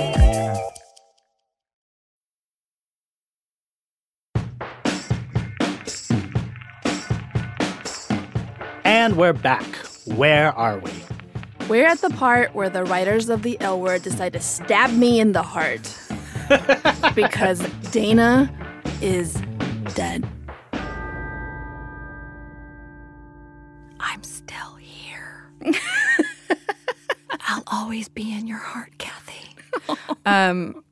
And 9.01 9.17
we're 9.17 9.33
back. 9.33 9.65
Where 10.05 10.51
are 10.51 10.77
we? 10.77 10.91
We're 11.67 11.87
at 11.87 12.01
the 12.01 12.11
part 12.11 12.53
where 12.53 12.69
the 12.69 12.83
writers 12.83 13.29
of 13.29 13.41
the 13.41 13.59
L 13.59 13.81
word 13.81 14.03
decide 14.03 14.33
to 14.33 14.39
stab 14.39 14.91
me 14.91 15.19
in 15.19 15.31
the 15.31 15.41
heart. 15.41 15.97
because 17.15 17.67
Dana 17.89 18.53
is 19.01 19.41
dead. 19.95 20.29
I'm 23.99 24.21
still 24.21 24.75
here. 24.75 25.49
I'll 27.47 27.63
always 27.65 28.07
be 28.07 28.31
in 28.31 28.45
your 28.45 28.59
heart, 28.59 28.95
Kathy. 28.99 29.49
Um, 30.27 30.83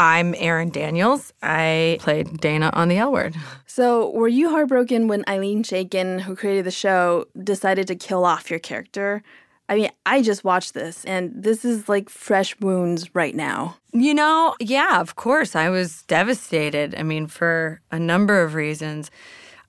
I'm 0.00 0.34
Erin 0.38 0.70
Daniels. 0.70 1.30
I 1.42 1.98
played 2.00 2.40
Dana 2.40 2.70
on 2.72 2.88
the 2.88 2.96
L 2.96 3.12
Word. 3.12 3.36
So, 3.66 4.08
were 4.12 4.28
you 4.28 4.48
heartbroken 4.48 5.08
when 5.08 5.24
Ilene 5.24 5.62
Chaiken, 5.62 6.22
who 6.22 6.34
created 6.34 6.64
the 6.64 6.70
show, 6.70 7.26
decided 7.44 7.86
to 7.88 7.94
kill 7.94 8.24
off 8.24 8.48
your 8.48 8.60
character? 8.60 9.22
I 9.68 9.74
mean, 9.74 9.90
I 10.06 10.22
just 10.22 10.42
watched 10.42 10.72
this, 10.72 11.04
and 11.04 11.30
this 11.34 11.66
is 11.66 11.86
like 11.86 12.08
fresh 12.08 12.58
wounds 12.60 13.14
right 13.14 13.34
now. 13.34 13.76
You 13.92 14.14
know, 14.14 14.56
yeah, 14.58 15.02
of 15.02 15.16
course. 15.16 15.54
I 15.54 15.68
was 15.68 16.00
devastated. 16.04 16.94
I 16.96 17.02
mean, 17.02 17.26
for 17.26 17.82
a 17.92 17.98
number 17.98 18.42
of 18.42 18.54
reasons. 18.54 19.10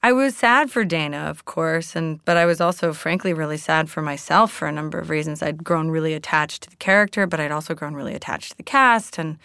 I 0.02 0.14
was 0.14 0.38
sad 0.38 0.72
for 0.72 0.86
Dana, 0.86 1.18
of 1.18 1.44
course, 1.44 1.94
and 1.94 2.24
but 2.24 2.38
I 2.38 2.46
was 2.46 2.62
also 2.62 2.94
frankly 2.94 3.34
really 3.34 3.58
sad 3.58 3.90
for 3.90 4.02
myself 4.02 4.50
for 4.50 4.66
a 4.66 4.72
number 4.72 4.98
of 4.98 5.10
reasons. 5.10 5.44
I'd 5.44 5.62
grown 5.62 5.90
really 5.90 6.14
attached 6.14 6.64
to 6.64 6.70
the 6.70 6.78
character, 6.78 7.28
but 7.28 7.42
I'd 7.42 7.52
also 7.52 7.76
grown 7.76 7.96
really 7.96 8.16
attached 8.16 8.52
to 8.52 8.58
the 8.58 8.64
cast 8.64 9.20
and 9.20 9.38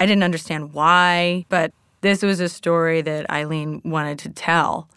I 0.00 0.06
didn't 0.06 0.22
understand 0.24 0.72
why, 0.72 1.44
but 1.48 1.72
this 2.00 2.22
was 2.22 2.40
a 2.40 2.48
story 2.48 3.02
that 3.02 3.28
Ilene 3.28 3.84
wanted 3.84 4.18
to 4.20 4.28
tell 4.30 4.88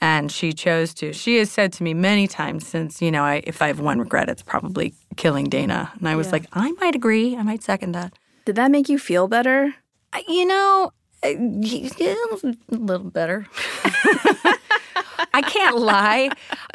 and 0.00 0.30
she 0.30 0.52
chose 0.52 0.94
to. 0.94 1.12
She 1.12 1.38
has 1.38 1.50
said 1.50 1.72
to 1.74 1.82
me 1.82 1.92
many 1.92 2.26
times 2.28 2.66
since, 2.66 3.02
you 3.02 3.10
know, 3.10 3.24
I, 3.24 3.42
if 3.44 3.60
I 3.60 3.66
have 3.66 3.80
one 3.80 3.98
regret, 3.98 4.28
it's 4.28 4.42
probably 4.42 4.94
killing 5.16 5.46
Dana. 5.48 5.92
And 5.98 6.08
I 6.08 6.14
was 6.16 6.28
Yeah. 6.28 6.32
like, 6.34 6.44
I 6.52 6.70
might 6.72 6.94
agree. 6.94 7.36
I 7.36 7.42
might 7.42 7.62
second 7.62 7.92
that. 7.92 8.12
Did 8.44 8.56
that 8.56 8.70
make 8.70 8.88
you 8.88 8.98
feel 8.98 9.26
better? 9.28 9.74
I- 10.12 10.24
You 10.28 10.46
know, 10.46 10.92
uh, 11.22 11.28
a 11.28 12.54
little 12.70 13.10
better. 13.10 13.46
I 15.34 15.42
can't 15.42 15.78
lie. 15.78 16.30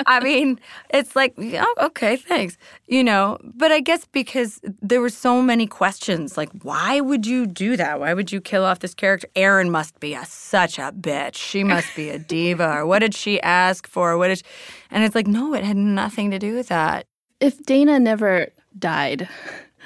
I 0.06 0.20
mean, 0.20 0.60
it's 0.90 1.16
like, 1.16 1.34
oh, 1.38 1.76
okay, 1.82 2.16
thanks. 2.16 2.58
You 2.88 3.04
know, 3.04 3.38
but 3.44 3.72
I 3.72 3.80
guess 3.80 4.06
because 4.12 4.60
there 4.82 5.02
were 5.02 5.10
so 5.10 5.42
many 5.42 5.68
questions 5.68 6.38
like, 6.38 6.50
why 6.62 7.00
would 7.00 7.26
you 7.26 7.46
do 7.46 7.76
that? 7.78 8.00
Why 8.00 8.14
would 8.14 8.32
you 8.32 8.42
kill 8.42 8.64
off 8.64 8.80
this 8.80 8.94
character? 8.94 9.28
Erin 9.36 9.72
must 9.72 10.00
be 10.00 10.14
a, 10.14 10.26
such 10.26 10.78
a 10.80 10.92
bitch. 10.92 11.36
She 11.36 11.64
must 11.64 11.96
be 11.96 12.10
a 12.10 12.20
diva. 12.20 12.78
Or 12.78 12.86
what 12.90 13.00
did 13.00 13.16
she 13.16 13.42
ask 13.42 13.88
for? 13.88 14.18
What 14.18 14.28
did 14.30 14.40
she... 14.40 14.44
And 14.92 15.04
it's 15.04 15.16
like, 15.16 15.28
no, 15.28 15.54
it 15.54 15.64
had 15.64 15.78
nothing 15.78 16.32
to 16.32 16.40
do 16.40 16.56
with 16.56 16.68
that. 16.68 17.06
If 17.40 17.64
Dana 17.64 18.00
never 18.00 18.50
died, 18.78 19.28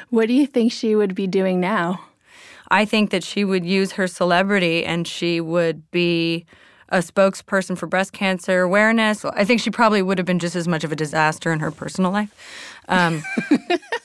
what 0.09 0.27
do 0.27 0.33
you 0.33 0.45
think 0.45 0.71
she 0.71 0.95
would 0.95 1.15
be 1.15 1.27
doing 1.27 1.59
now? 1.59 2.01
I 2.69 2.85
think 2.85 3.11
that 3.11 3.23
she 3.23 3.43
would 3.43 3.65
use 3.65 3.93
her 3.93 4.07
celebrity 4.07 4.85
and 4.85 5.07
she 5.07 5.39
would 5.39 5.89
be 5.91 6.45
a 6.89 6.99
spokesperson 6.99 7.77
for 7.77 7.87
breast 7.87 8.13
cancer 8.13 8.61
awareness. 8.61 9.25
I 9.25 9.43
think 9.43 9.61
she 9.61 9.69
probably 9.69 10.01
would 10.01 10.17
have 10.17 10.25
been 10.25 10.39
just 10.39 10.55
as 10.55 10.67
much 10.67 10.83
of 10.83 10.91
a 10.91 10.95
disaster 10.95 11.51
in 11.51 11.59
her 11.59 11.71
personal 11.71 12.11
life. 12.11 12.33
Um, 12.87 13.23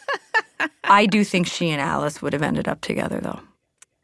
I 0.85 1.07
do 1.07 1.25
think 1.25 1.47
she 1.47 1.71
and 1.71 1.81
Alice 1.81 2.21
would 2.23 2.33
have 2.33 2.43
ended 2.43 2.69
up 2.69 2.81
together, 2.81 3.21
though. 3.21 3.41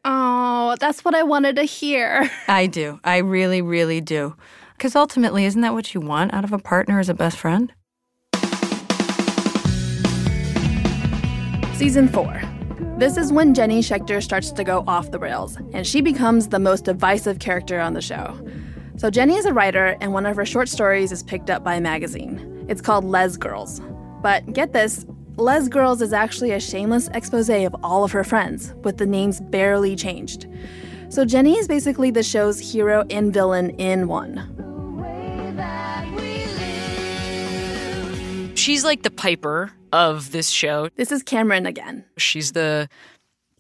Oh, 0.05 0.77
that's 0.81 1.05
what 1.05 1.15
I 1.15 1.23
wanted 1.23 1.57
to 1.57 1.65
hear. 1.65 2.31
I 2.49 2.67
do. 2.67 3.01
I 3.05 3.19
really, 3.19 3.63
really 3.63 4.01
do. 4.01 4.37
Because 4.77 4.95
ultimately, 4.95 5.45
isn't 5.45 5.61
that 5.61 5.75
what 5.75 5.93
you 5.93 6.01
want 6.01 6.33
out 6.33 6.45
of 6.45 6.53
a 6.53 6.59
partner 6.59 7.01
as 7.01 7.09
a 7.09 7.15
best 7.15 7.37
friend? 7.37 7.73
Season 11.75 12.09
4. 12.09 12.43
This 12.99 13.17
is 13.17 13.33
when 13.33 13.55
Jenny 13.55 13.81
Schechter 13.81 14.21
starts 14.21 14.51
to 14.51 14.65
go 14.65 14.83
off 14.89 15.13
the 15.13 15.19
rails, 15.19 15.57
and 15.73 15.87
she 15.87 16.01
becomes 16.01 16.49
the 16.49 16.59
most 16.59 16.85
divisive 16.85 17.39
character 17.39 17.79
on 17.79 17.93
the 17.95 18.03
show. 18.03 18.37
So, 18.99 19.11
Jenny 19.11 19.37
is 19.37 19.47
a 19.47 19.53
writer, 19.53 19.97
and 20.01 20.13
one 20.13 20.27
of 20.27 20.35
her 20.35 20.45
short 20.45 20.69
stories 20.69 21.13
is 21.13 21.23
picked 21.23 21.51
up 21.51 21.63
by 21.63 21.77
a 21.77 21.81
magazine. 21.81 22.67
It's 22.69 22.81
called 22.81 23.05
Les 23.05 23.37
Girls. 23.37 23.81
But 24.23 24.53
get 24.53 24.73
this 24.73 25.07
Les 25.37 25.69
Girls 25.69 26.03
is 26.03 26.13
actually 26.13 26.51
a 26.51 26.59
shameless 26.59 27.07
expose 27.15 27.49
of 27.49 27.77
all 27.85 28.03
of 28.03 28.11
her 28.11 28.25
friends, 28.25 28.75
with 28.83 28.99
the 28.99 29.07
names 29.07 29.41
barely 29.41 29.95
changed. 29.95 30.49
So, 31.11 31.25
Jenny 31.25 31.57
is 31.57 31.69
basically 31.69 32.11
the 32.11 32.25
show's 32.25 32.59
hero 32.59 33.05
and 33.09 33.33
villain 33.33 33.71
in 33.79 34.09
one. 34.09 34.35
She's 38.57 38.83
like 38.83 39.05
the 39.05 39.13
Piper 39.13 39.71
of 39.93 40.33
this 40.33 40.49
show. 40.49 40.89
This 40.97 41.13
is 41.13 41.23
Cameron 41.23 41.67
again. 41.67 42.05
She's 42.17 42.51
the 42.51 42.89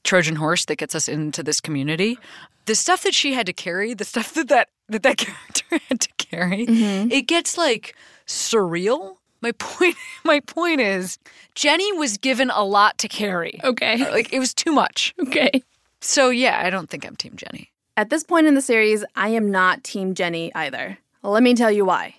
Trojan 0.05 0.37
horse 0.37 0.64
that 0.67 0.76
gets 0.76 0.95
us 0.95 1.09
into 1.09 1.43
this 1.43 1.61
community. 1.61 2.19
The 2.67 2.75
stuff 2.75 3.02
that 3.02 3.14
she 3.14 3.33
had 3.33 3.47
to 3.47 3.52
carry, 3.52 3.95
the 3.95 4.05
stuff 4.05 4.35
that 4.35 4.49
that, 4.49 4.69
that, 4.88 5.02
that 5.02 5.17
character 5.19 5.81
had 5.88 6.00
to 6.00 6.09
carry, 6.19 6.67
mm-hmm. 6.67 7.11
it 7.11 7.23
gets 7.23 7.57
like 7.57 7.95
surreal. 8.26 9.17
My 9.40 9.52
point 9.59 9.97
my 10.25 10.40
point 10.40 10.81
is 10.81 11.19
Jenny 11.55 11.93
was 11.93 12.19
given 12.19 12.50
a 12.50 12.64
lot 12.64 12.99
to 12.99 13.09
carry. 13.09 13.61
Okay. 13.64 14.02
Uh, 14.02 14.11
like 14.12 14.33
it 14.33 14.38
was 14.38 14.55
too 14.55 14.73
much. 14.73 15.14
Okay. 15.21 15.62
So 16.00 16.31
yeah, 16.31 16.61
I 16.64 16.71
don't 16.71 16.88
think 16.88 17.07
I'm 17.07 17.17
team 17.17 17.35
Jenny. 17.37 17.71
At 17.97 18.11
this 18.11 18.23
point 18.23 18.47
in 18.47 18.55
the 18.55 18.62
series, 18.62 19.05
I 19.17 19.31
am 19.31 19.50
not 19.50 19.83
Team 19.83 20.14
Jenny 20.14 20.55
either. 20.55 20.99
Let 21.25 21.43
me 21.43 21.55
tell 21.55 21.73
you 21.73 21.85
why. 21.85 22.14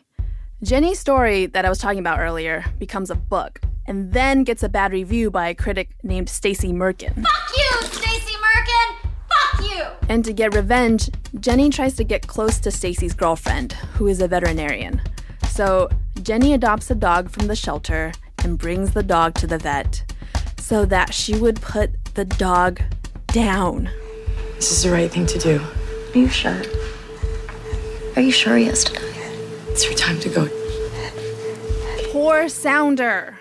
Jenny's 0.62 1.00
story 1.00 1.46
that 1.46 1.64
I 1.64 1.70
was 1.70 1.78
talking 1.78 2.00
about 2.00 2.20
earlier 2.20 2.66
becomes 2.80 3.10
a 3.10 3.16
book 3.16 3.62
and 3.86 4.12
then 4.12 4.44
gets 4.44 4.62
a 4.62 4.68
bad 4.68 4.92
review 4.92 5.32
by 5.32 5.48
a 5.48 5.56
critic 5.56 5.92
named 6.04 6.28
Stacy 6.28 6.74
Merkin. 6.74 7.16
Fuck 7.16 7.58
you, 7.58 7.88
Stacy 7.88 8.36
Merkin! 8.36 9.10
Fuck 9.30 9.72
you! 9.72 9.86
And 10.10 10.26
to 10.26 10.34
get 10.34 10.54
revenge, 10.54 11.10
Jenny 11.40 11.70
tries 11.70 11.96
to 11.96 12.04
get 12.04 12.28
close 12.28 12.60
to 12.60 12.72
Stacy's 12.72 13.14
girlfriend, 13.14 13.72
who 13.94 14.08
is 14.08 14.22
a 14.22 14.28
veterinarian. 14.28 15.02
So, 15.48 15.88
Jenny 16.22 16.54
adopts 16.54 16.92
a 16.92 16.96
dog 16.96 17.30
from 17.30 17.48
the 17.48 17.56
shelter 17.56 18.12
and 18.44 18.58
brings 18.58 18.92
the 18.92 19.04
dog 19.04 19.36
to 19.36 19.48
the 19.48 19.60
vet 19.60 20.04
so 20.58 20.84
that 20.86 21.14
she 21.14 21.38
would 21.38 21.62
put 21.62 21.92
the 22.16 22.26
dog 22.26 22.82
down. 23.28 23.90
This 24.56 24.74
is 24.74 24.84
the 24.84 24.92
right 24.92 25.10
thing 25.10 25.26
to 25.28 25.40
do. 25.40 25.62
Are 26.14 26.18
you 26.18 26.28
sure? 26.28 26.62
Are 28.18 28.22
you 28.22 28.32
sure 28.34 28.58
he 28.58 28.66
has 28.66 28.84
to 28.84 28.94
die? 28.94 29.09
It's 29.72 29.86
your 29.86 29.94
time 29.94 30.20
to 30.22 30.30
go. 30.30 30.50
Poor 32.12 32.50
Sounder. 32.50 33.40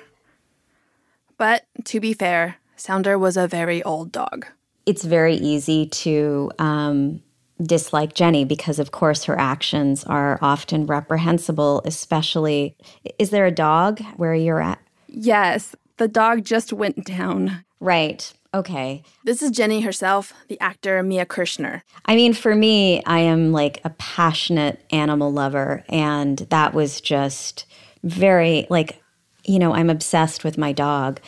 But 1.36 1.64
to 1.84 2.00
be 2.00 2.12
fair, 2.12 2.56
Sounder 2.76 3.18
was 3.18 3.36
a 3.36 3.48
very 3.48 3.82
old 3.82 4.12
dog. 4.12 4.46
it's 4.86 5.04
very 5.04 5.34
easy 5.36 5.86
to 5.86 6.50
um, 6.58 7.22
dislike 7.62 8.14
Jenny 8.14 8.44
because, 8.44 8.78
of 8.78 8.90
course, 8.92 9.24
her 9.24 9.38
actions 9.38 10.04
are 10.04 10.38
often 10.40 10.86
reprehensible, 10.86 11.82
especially. 11.84 12.74
Is 13.18 13.30
there 13.30 13.44
a 13.46 13.50
dog 13.50 14.00
where 14.16 14.34
you're 14.34 14.62
at? 14.62 14.78
Yes, 15.08 15.74
the 15.98 16.08
dog 16.08 16.44
just 16.44 16.72
went 16.72 17.04
down. 17.04 17.64
Right. 17.80 18.32
Okay. 18.54 19.02
This 19.24 19.42
is 19.42 19.50
Jenny 19.50 19.82
herself, 19.82 20.32
the 20.48 20.58
actor 20.60 21.02
Mia 21.02 21.26
Kirshner. 21.26 21.82
I 22.06 22.16
mean, 22.16 22.32
for 22.32 22.54
me, 22.54 23.02
I 23.04 23.20
am 23.20 23.52
like 23.52 23.80
a 23.84 23.90
passionate 23.90 24.82
animal 24.90 25.30
lover, 25.32 25.84
and 25.90 26.38
that 26.50 26.72
was 26.72 27.02
just 27.02 27.66
very, 28.02 28.66
like, 28.70 29.02
you 29.44 29.58
know, 29.58 29.74
I'm 29.74 29.90
obsessed 29.90 30.44
with 30.44 30.56
my 30.56 30.72
dog. 30.72 31.20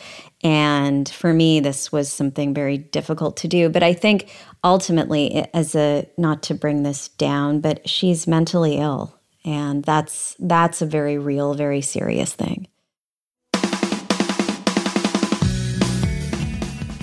And 0.43 1.07
for 1.07 1.33
me, 1.33 1.59
this 1.59 1.91
was 1.91 2.11
something 2.11 2.53
very 2.53 2.79
difficult 2.79 3.37
to 3.37 3.47
do. 3.47 3.69
But 3.69 3.83
I 3.83 3.93
think 3.93 4.29
ultimately, 4.63 5.45
as 5.53 5.75
a, 5.75 6.09
not 6.17 6.41
to 6.43 6.55
bring 6.55 6.81
this 6.81 7.07
down, 7.07 7.61
but 7.61 7.87
she's 7.87 8.27
mentally 8.27 8.77
ill. 8.77 9.15
And 9.43 9.83
that's 9.83 10.35
that's 10.39 10.81
a 10.81 10.85
very 10.85 11.17
real, 11.17 11.53
very 11.53 11.81
serious 11.81 12.33
thing. 12.33 12.67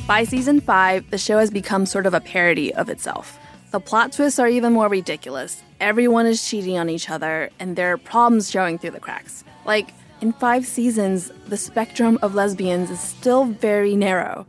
By 0.08 0.24
season 0.24 0.62
five, 0.62 1.10
the 1.10 1.18
show 1.18 1.38
has 1.38 1.50
become 1.50 1.84
sort 1.84 2.06
of 2.06 2.14
a 2.14 2.20
parody 2.20 2.72
of 2.72 2.88
itself. 2.88 3.38
The 3.72 3.78
plot 3.78 4.10
twists 4.10 4.38
are 4.38 4.48
even 4.48 4.72
more 4.72 4.88
ridiculous. 4.88 5.62
Everyone 5.80 6.24
is 6.24 6.48
cheating 6.48 6.78
on 6.78 6.88
each 6.88 7.10
other, 7.10 7.50
and 7.60 7.76
there 7.76 7.92
are 7.92 7.98
problems 7.98 8.50
showing 8.50 8.78
through 8.78 8.92
the 8.92 9.00
cracks. 9.00 9.44
Like, 9.66 9.90
in 10.22 10.32
five 10.32 10.64
seasons, 10.64 11.30
the 11.48 11.58
spectrum 11.58 12.18
of 12.22 12.34
lesbians 12.34 12.90
is 12.90 12.98
still 12.98 13.44
very 13.44 13.94
narrow. 13.96 14.46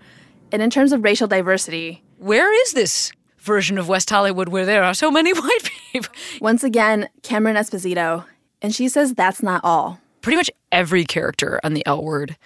And 0.53 0.61
in 0.61 0.69
terms 0.69 0.93
of 0.93 1.03
racial 1.03 1.27
diversity, 1.27 2.01
Where 2.19 2.53
is 2.61 2.71
this 2.71 3.11
version 3.39 3.77
of 3.77 3.89
West 3.89 4.09
Hollywood 4.09 4.47
where 4.47 4.65
there 4.65 4.85
are 4.85 4.93
so 4.93 5.11
many 5.11 5.33
white 5.37 5.69
people? 5.91 6.09
once 6.39 6.63
again, 6.63 7.09
Cameron 7.21 7.57
Esposito, 7.57 8.23
and 8.61 8.73
she 8.73 8.87
says 8.87 9.13
that's 9.13 9.43
not 9.43 9.59
all. 9.65 9.99
Pretty 10.21 10.37
much 10.37 10.49
every 10.71 11.03
character 11.03 11.59
on 11.65 11.73
the 11.73 11.85
L 11.85 12.01
word 12.01 12.37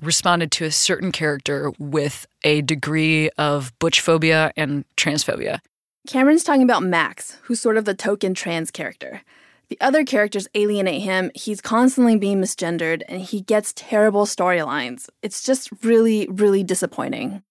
responded 0.00 0.52
to 0.52 0.64
a 0.64 0.70
certain 0.70 1.12
character 1.12 1.72
with 1.78 2.26
a 2.44 2.62
degree 2.62 3.30
of 3.38 3.72
butch 3.78 4.00
phobia 4.00 4.52
and 4.56 4.84
transphobia. 4.96 5.60
Cameron's 6.06 6.44
talking 6.44 6.62
about 6.62 6.82
Max, 6.82 7.38
who's 7.42 7.60
sort 7.60 7.76
of 7.76 7.84
the 7.84 7.94
token 7.94 8.34
trans 8.34 8.70
character. 8.70 9.22
The 9.68 9.78
other 9.80 10.04
characters 10.04 10.46
alienate 10.54 11.02
him, 11.02 11.32
he's 11.34 11.60
constantly 11.60 12.16
being 12.16 12.40
misgendered, 12.40 13.02
and 13.08 13.20
he 13.20 13.40
gets 13.40 13.72
terrible 13.74 14.24
storylines. 14.24 15.08
It's 15.22 15.42
just 15.42 15.70
really, 15.82 16.28
really 16.30 16.62
disappointing. 16.62 17.42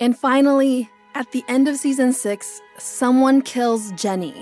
And 0.00 0.18
finally, 0.18 0.88
at 1.14 1.32
the 1.32 1.44
end 1.48 1.68
of 1.68 1.76
season 1.76 2.14
six, 2.14 2.62
someone 2.78 3.42
kills 3.42 3.92
Jenny. 3.92 4.34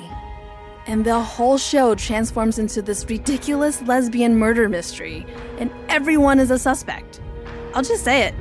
And 0.86 1.04
the 1.04 1.20
whole 1.20 1.58
show 1.58 1.94
transforms 1.96 2.58
into 2.58 2.80
this 2.80 3.04
ridiculous 3.08 3.82
lesbian 3.82 4.36
murder 4.36 4.68
mystery, 4.68 5.26
and 5.58 5.70
everyone 5.88 6.38
is 6.38 6.50
a 6.50 6.58
suspect. 6.58 7.20
I'll 7.74 7.82
just 7.82 8.04
say 8.04 8.22
it. 8.22 8.34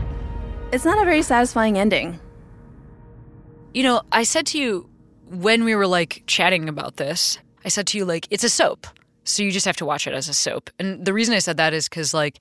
It's 0.71 0.85
not 0.85 1.01
a 1.01 1.05
very 1.05 1.23
satisfying 1.23 1.77
ending. 1.77 2.19
You 3.73 3.83
know, 3.83 4.01
I 4.11 4.23
said 4.23 4.45
to 4.47 4.59
you 4.59 4.89
when 5.29 5.63
we 5.63 5.75
were 5.75 5.87
like 5.87 6.23
chatting 6.27 6.69
about 6.69 6.97
this, 6.97 7.39
I 7.63 7.69
said 7.69 7.87
to 7.87 7.97
you, 7.97 8.05
like, 8.05 8.27
it's 8.29 8.43
a 8.43 8.49
soap. 8.49 8.87
So 9.23 9.41
you 9.41 9.51
just 9.51 9.65
have 9.65 9.77
to 9.77 9.85
watch 9.85 10.05
it 10.05 10.13
as 10.13 10.29
a 10.29 10.33
soap. 10.33 10.69
And 10.77 11.03
the 11.03 11.13
reason 11.13 11.33
I 11.33 11.39
said 11.39 11.57
that 11.57 11.73
is 11.73 11.89
because, 11.89 12.13
like, 12.13 12.39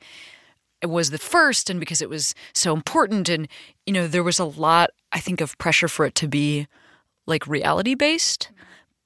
it 0.82 0.86
was 0.86 1.08
the 1.08 1.18
first 1.18 1.70
and 1.70 1.80
because 1.80 2.02
it 2.02 2.10
was 2.10 2.34
so 2.52 2.74
important. 2.74 3.30
And, 3.30 3.48
you 3.86 3.92
know, 3.94 4.06
there 4.06 4.22
was 4.22 4.38
a 4.38 4.44
lot, 4.44 4.90
I 5.12 5.20
think, 5.20 5.40
of 5.40 5.56
pressure 5.56 5.88
for 5.88 6.04
it 6.04 6.14
to 6.16 6.28
be 6.28 6.66
like 7.26 7.46
reality 7.46 7.94
based. 7.94 8.50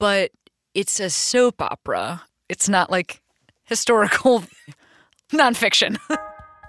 But 0.00 0.33
it's 0.78 1.00
a 1.00 1.11
soap 1.11 1.61
opera. 1.61 2.23
It's 2.49 2.68
not 2.68 2.88
like 2.88 3.20
historical 3.64 4.44
nonfiction. 5.32 5.99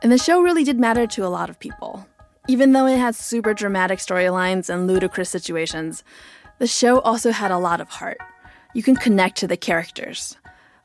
And 0.01 0.13
the 0.13 0.17
show 0.17 0.41
really 0.41 0.63
did 0.63 0.79
matter 0.79 1.05
to 1.07 1.25
a 1.25 1.27
lot 1.27 1.49
of 1.49 1.59
people. 1.59 2.07
Even 2.47 2.71
though 2.71 2.85
it 2.85 2.97
had 2.97 3.15
super 3.15 3.53
dramatic 3.53 3.99
storylines 3.99 4.69
and 4.69 4.87
ludicrous 4.87 5.29
situations, 5.29 6.05
the 6.57 6.67
show 6.67 7.01
also 7.01 7.31
had 7.31 7.51
a 7.51 7.57
lot 7.57 7.81
of 7.81 7.89
heart. 7.89 8.17
You 8.73 8.81
can 8.81 8.95
connect 8.95 9.35
to 9.39 9.47
the 9.47 9.57
characters. 9.57 10.37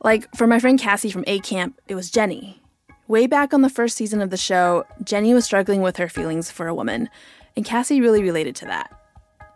Like 0.02 0.26
for 0.34 0.48
my 0.48 0.58
friend 0.58 0.80
Cassie 0.80 1.12
from 1.12 1.22
A 1.28 1.38
Camp, 1.38 1.80
it 1.86 1.94
was 1.94 2.10
Jenny. 2.10 2.60
Way 3.06 3.28
back 3.28 3.54
on 3.54 3.62
the 3.62 3.70
first 3.70 3.96
season 3.96 4.20
of 4.20 4.30
the 4.30 4.36
show, 4.36 4.84
Jenny 5.04 5.32
was 5.32 5.44
struggling 5.44 5.80
with 5.80 5.96
her 5.98 6.08
feelings 6.08 6.50
for 6.50 6.66
a 6.66 6.74
woman, 6.74 7.08
and 7.54 7.64
Cassie 7.64 8.00
really 8.00 8.24
related 8.24 8.56
to 8.56 8.64
that. 8.64 8.90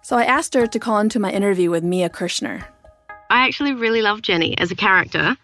So 0.03 0.17
I 0.17 0.23
asked 0.23 0.55
her 0.55 0.69
to 0.69 0.79
call 0.79 1.01
into 1.01 1.19
my 1.19 1.33
interview 1.33 1.69
with 1.69 1.83
Mia 1.83 2.09
Kirshner. 2.09 2.63
I 3.31 3.47
actually 3.47 3.75
really 3.75 4.03
love 4.03 4.23
Jenny 4.23 4.57
as 4.59 4.71
a 4.71 4.77
character. 4.77 5.37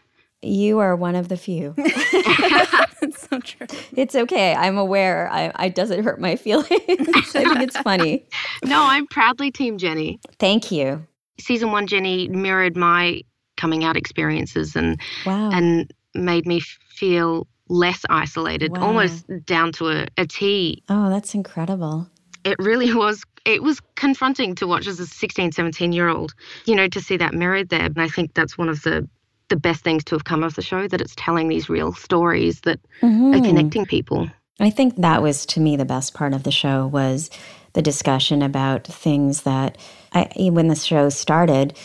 You 0.42 0.78
are 0.78 0.94
one 0.94 1.14
of 1.16 1.28
the 1.28 1.36
few. 1.38 1.74
That's 1.76 3.28
so 3.28 3.38
true. 3.40 3.66
It's 3.96 4.14
okay. 4.14 4.54
I'm 4.54 4.76
aware. 4.78 5.28
I, 5.30 5.50
I 5.56 5.68
doesn't 5.68 6.04
hurt 6.04 6.20
my 6.20 6.36
feelings. 6.44 6.68
I 6.68 7.44
think 7.44 7.60
it's 7.62 7.76
funny. 7.78 8.24
No, 8.64 8.82
I'm 8.82 9.06
proudly 9.06 9.50
Team 9.50 9.78
Jenny. 9.78 10.18
Thank 10.38 10.70
you. 10.70 11.06
Season 11.40 11.72
one, 11.72 11.86
Jenny 11.86 12.28
mirrored 12.28 12.76
my 12.76 13.22
coming 13.56 13.84
out 13.84 13.96
experiences 13.96 14.76
and 14.76 15.00
Wow. 15.24 15.50
and 15.52 15.90
made 16.14 16.46
me 16.46 16.60
feel 16.60 17.46
less 17.68 18.04
isolated, 18.10 18.72
Wow. 18.76 18.86
almost 18.88 19.24
down 19.46 19.72
to 19.72 19.88
a, 19.88 20.06
a 20.18 20.26
T. 20.26 20.82
Oh, 20.88 21.08
that's 21.08 21.34
incredible. 21.34 22.08
It 22.44 22.56
really 22.58 22.92
was. 23.04 23.22
It 23.44 23.62
was 23.62 23.80
confronting 23.94 24.54
to 24.54 24.66
watch 24.66 24.86
as 24.86 25.00
a 25.00 25.06
16, 25.06 25.52
17 25.52 25.92
year 25.92 26.08
old, 26.08 26.34
you 26.64 26.74
know, 26.74 26.88
to 26.88 27.00
see 27.00 27.16
that 27.18 27.34
mirrored 27.34 27.68
there. 27.68 27.84
And 27.84 28.00
I 28.00 28.08
think 28.08 28.32
that's 28.34 28.56
one 28.56 28.68
of 28.68 28.82
the 28.82 29.08
the 29.48 29.56
best 29.56 29.84
things 29.84 30.02
to 30.04 30.14
have 30.14 30.24
come 30.24 30.42
of 30.42 30.54
the 30.54 30.62
show 30.62 30.88
that 30.88 31.02
it's 31.02 31.14
telling 31.16 31.48
these 31.48 31.68
real 31.68 31.92
stories 31.92 32.62
that 32.62 32.80
are 33.02 33.08
Mhm. 33.08 33.44
connecting 33.44 33.84
people. 33.84 34.30
I 34.58 34.70
think 34.70 34.96
that 34.96 35.20
was 35.20 35.44
to 35.46 35.60
me 35.60 35.76
the 35.76 35.84
best 35.84 36.14
part 36.14 36.32
of 36.32 36.44
the 36.44 36.50
show 36.50 36.86
was 36.86 37.28
the 37.74 37.82
discussion 37.82 38.40
about 38.40 38.86
things 38.86 39.42
that 39.42 39.76
I 40.12 40.28
when 40.50 40.68
the 40.68 40.74
show 40.76 41.10
started, 41.10 41.76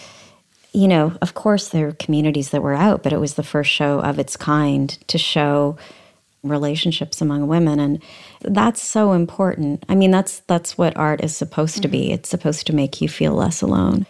you 0.72 0.88
know, 0.88 1.14
of 1.22 1.34
course 1.34 1.68
there 1.70 1.88
were 1.88 1.92
communities 1.94 2.52
that 2.52 2.62
were 2.64 2.76
out, 2.76 3.04
but 3.04 3.12
it 3.12 3.20
was 3.20 3.34
the 3.34 3.44
first 3.44 3.72
show 3.72 4.00
of 4.00 4.20
its 4.20 4.38
kind 4.38 4.98
to 5.08 5.18
show 5.18 5.78
relationships 6.44 7.22
among 7.22 7.48
women 7.48 7.80
and 7.80 8.02
that's 8.42 8.82
so 8.82 9.14
important. 9.14 9.84
I 9.90 9.96
mean 9.96 10.12
that's 10.12 10.40
that's 10.42 10.78
what 10.78 10.96
art 10.96 11.24
is 11.24 11.36
supposed 11.36 11.82
to 11.82 11.88
be. 11.88 12.06
Mm-hmm. 12.06 12.14
It's 12.14 12.30
supposed 12.30 12.68
to 12.68 12.76
make 12.76 13.02
you 13.02 13.10
feel 13.10 13.34
less 13.34 13.62
alone. 13.62 14.06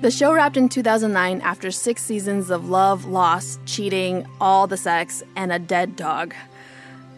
The 0.00 0.10
show 0.10 0.32
wrapped 0.32 0.56
in 0.56 0.70
2009 0.70 1.42
after 1.42 1.70
six 1.70 2.02
seasons 2.02 2.48
of 2.48 2.70
love, 2.70 3.04
loss, 3.04 3.58
cheating, 3.66 4.26
all 4.40 4.66
the 4.66 4.78
sex, 4.78 5.22
and 5.36 5.52
a 5.52 5.58
dead 5.58 5.94
dog. 5.94 6.34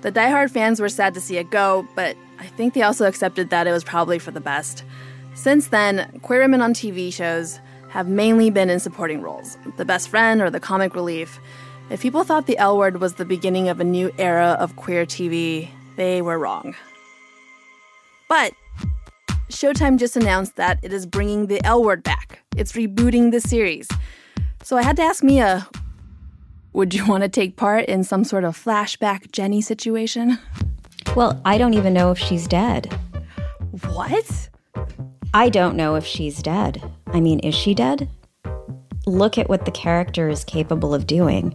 The 0.01 0.11
diehard 0.11 0.51
fans 0.51 0.81
were 0.81 0.89
sad 0.89 1.15
to 1.15 1.21
see 1.21 1.37
it 1.37 1.49
go, 1.51 1.87
but 1.95 2.17
I 2.41 2.47
think 2.47 2.75
they 2.75 2.83
also 2.83 3.07
accepted 3.07 3.51
that 3.51 3.69
it 3.69 3.71
was 3.71 3.85
probably 3.85 4.19
for 4.19 4.33
the 4.33 4.41
best. 4.41 4.83
Since 5.35 5.69
then, 5.69 6.11
queer 6.23 6.41
women 6.41 6.61
on 6.61 6.75
TV 6.75 7.13
shows 7.13 7.61
have 7.91 8.09
mainly 8.09 8.51
been 8.51 8.69
in 8.69 8.81
supporting 8.81 9.23
roles 9.23 9.57
the 9.77 9.85
best 9.85 10.09
friend 10.09 10.41
or 10.41 10.51
the 10.51 10.59
comic 10.59 10.95
relief. 10.97 11.39
If 11.93 12.01
people 12.01 12.25
thought 12.25 12.47
the 12.47 12.57
L 12.57 12.79
word 12.79 13.03
was 13.03 13.17
the 13.17 13.27
beginning 13.27 13.69
of 13.69 13.79
a 13.79 13.85
new 13.85 14.11
era 14.17 14.57
of 14.59 14.77
queer 14.77 15.05
TV, 15.05 15.69
they 15.97 16.23
were 16.23 16.39
wrong. 16.39 16.75
But 18.31 18.55
Showtime 19.51 19.99
just 19.99 20.17
announced 20.17 20.57
that 20.57 20.79
it 20.83 20.91
is 20.91 21.05
bringing 21.05 21.49
the 21.49 21.63
L 21.67 21.85
word 21.85 22.03
back. 22.03 22.41
It's 22.57 22.73
rebooting 22.73 23.31
the 23.31 23.43
series. 23.43 23.89
So 24.63 24.79
I 24.79 24.83
had 24.83 24.97
to 24.97 25.03
ask 25.03 25.23
Mia 25.23 25.69
would 26.73 26.95
you 26.95 27.07
want 27.07 27.25
to 27.25 27.29
take 27.29 27.57
part 27.57 27.85
in 27.85 28.05
some 28.05 28.25
sort 28.25 28.45
of 28.45 28.57
flashback 28.57 29.31
Jenny 29.31 29.61
situation? 29.61 30.39
Well, 31.15 31.39
I 31.45 31.59
don't 31.59 31.75
even 31.75 31.93
know 31.93 32.11
if 32.11 32.19
she's 32.19 32.49
dead. 32.49 32.91
What? 33.91 34.49
I 35.35 35.51
don't 35.51 35.77
know 35.77 35.97
if 35.97 36.07
she's 36.07 36.43
dead. 36.43 36.83
I 37.09 37.21
mean, 37.21 37.41
is 37.41 37.55
she 37.55 37.75
dead? 37.75 38.09
Look 39.07 39.37
at 39.37 39.51
what 39.51 39.67
the 39.67 39.71
character 39.71 40.31
is 40.31 40.43
capable 40.43 40.95
of 40.95 41.07
doing. 41.07 41.55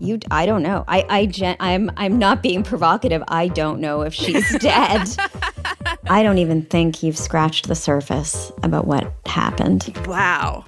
You, 0.00 0.18
I 0.30 0.46
don't 0.46 0.62
know. 0.62 0.84
I, 0.86 1.04
I, 1.08 1.26
gen, 1.26 1.56
I'm, 1.60 1.90
I'm 1.96 2.18
not 2.18 2.42
being 2.42 2.62
provocative. 2.62 3.22
I 3.28 3.48
don't 3.48 3.80
know 3.80 4.02
if 4.02 4.14
she's 4.14 4.58
dead. 4.60 5.08
I 6.08 6.22
don't 6.22 6.38
even 6.38 6.62
think 6.62 7.02
you've 7.02 7.18
scratched 7.18 7.68
the 7.68 7.74
surface 7.74 8.52
about 8.62 8.86
what 8.86 9.12
happened. 9.26 9.92
Wow. 10.06 10.64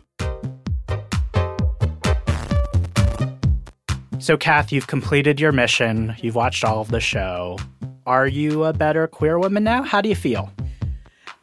So, 4.18 4.36
Kath, 4.36 4.70
you've 4.70 4.86
completed 4.86 5.40
your 5.40 5.52
mission. 5.52 6.14
You've 6.18 6.34
watched 6.34 6.64
all 6.64 6.80
of 6.80 6.90
the 6.90 7.00
show. 7.00 7.58
Are 8.06 8.26
you 8.26 8.64
a 8.64 8.72
better 8.72 9.06
queer 9.06 9.38
woman 9.38 9.64
now? 9.64 9.82
How 9.82 10.00
do 10.00 10.08
you 10.08 10.14
feel? 10.14 10.50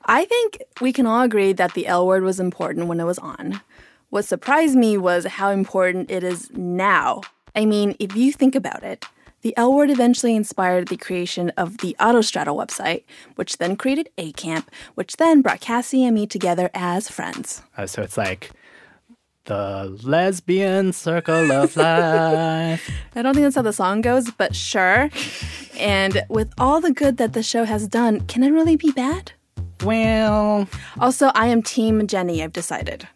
I 0.06 0.26
think 0.26 0.60
we 0.80 0.94
can 0.94 1.06
all 1.06 1.24
agree 1.24 1.54
that 1.54 1.74
the 1.74 1.88
L 1.88 2.06
word 2.06 2.24
was 2.24 2.40
important 2.40 2.88
when 2.88 3.00
it 3.00 3.04
was 3.04 3.20
on. 3.20 3.62
What 4.10 4.26
surprised 4.26 4.76
me 4.76 4.98
was 4.98 5.26
how 5.26 5.50
important 5.50 6.10
it 6.10 6.24
is 6.24 6.50
now. 6.52 7.22
I 7.58 7.66
mean, 7.66 7.96
if 8.00 8.16
you 8.16 8.32
think 8.32 8.54
about 8.56 8.84
it, 8.84 9.04
The 9.42 9.56
L 9.58 9.74
word 9.74 9.90
eventually 9.90 10.36
inspired 10.36 10.88
the 10.90 10.98
creation 10.98 11.52
of 11.58 11.78
the 11.80 11.96
Autostraddle 12.00 12.56
website, 12.56 13.04
which 13.36 13.58
then 13.58 13.76
created 13.76 14.10
A 14.18 14.32
Camp, 14.34 14.70
which 14.96 15.18
then 15.18 15.42
brought 15.42 15.60
Cassie 15.60 16.04
and 16.06 16.14
me 16.16 16.26
together 16.28 16.70
as 16.74 17.10
friends. 17.10 17.62
Uh, 17.78 17.86
so 17.88 18.02
it's 18.02 18.18
like 18.18 18.52
the 19.46 19.96
lesbian 20.04 20.92
circle 20.92 21.52
of 21.52 21.76
life. 21.78 22.90
I 23.16 23.22
don't 23.22 23.34
think 23.36 23.46
that's 23.46 23.56
how 23.56 23.62
the 23.62 23.74
song 23.74 24.02
goes, 24.02 24.30
but 24.32 24.56
sure. 24.56 25.10
And 25.80 26.24
with 26.30 26.52
all 26.58 26.82
the 26.82 26.92
good 26.92 27.18
that 27.18 27.34
the 27.34 27.44
show 27.44 27.64
has 27.64 27.88
done, 27.88 28.22
can 28.22 28.44
it 28.44 28.50
really 28.52 28.76
be 28.76 28.92
bad? 28.92 29.32
Well, 29.84 30.68
also, 31.00 31.32
I 31.36 31.48
am 31.48 31.62
Team 31.62 32.06
Jenny, 32.08 32.44
I've 32.44 32.54
decided. 32.54 33.08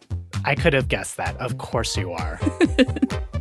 I 0.46 0.56
could 0.56 0.74
have 0.74 0.88
guessed 0.88 1.18
that. 1.18 1.36
Of 1.38 1.58
course 1.58 1.98
you 1.98 2.12
are. 2.12 2.40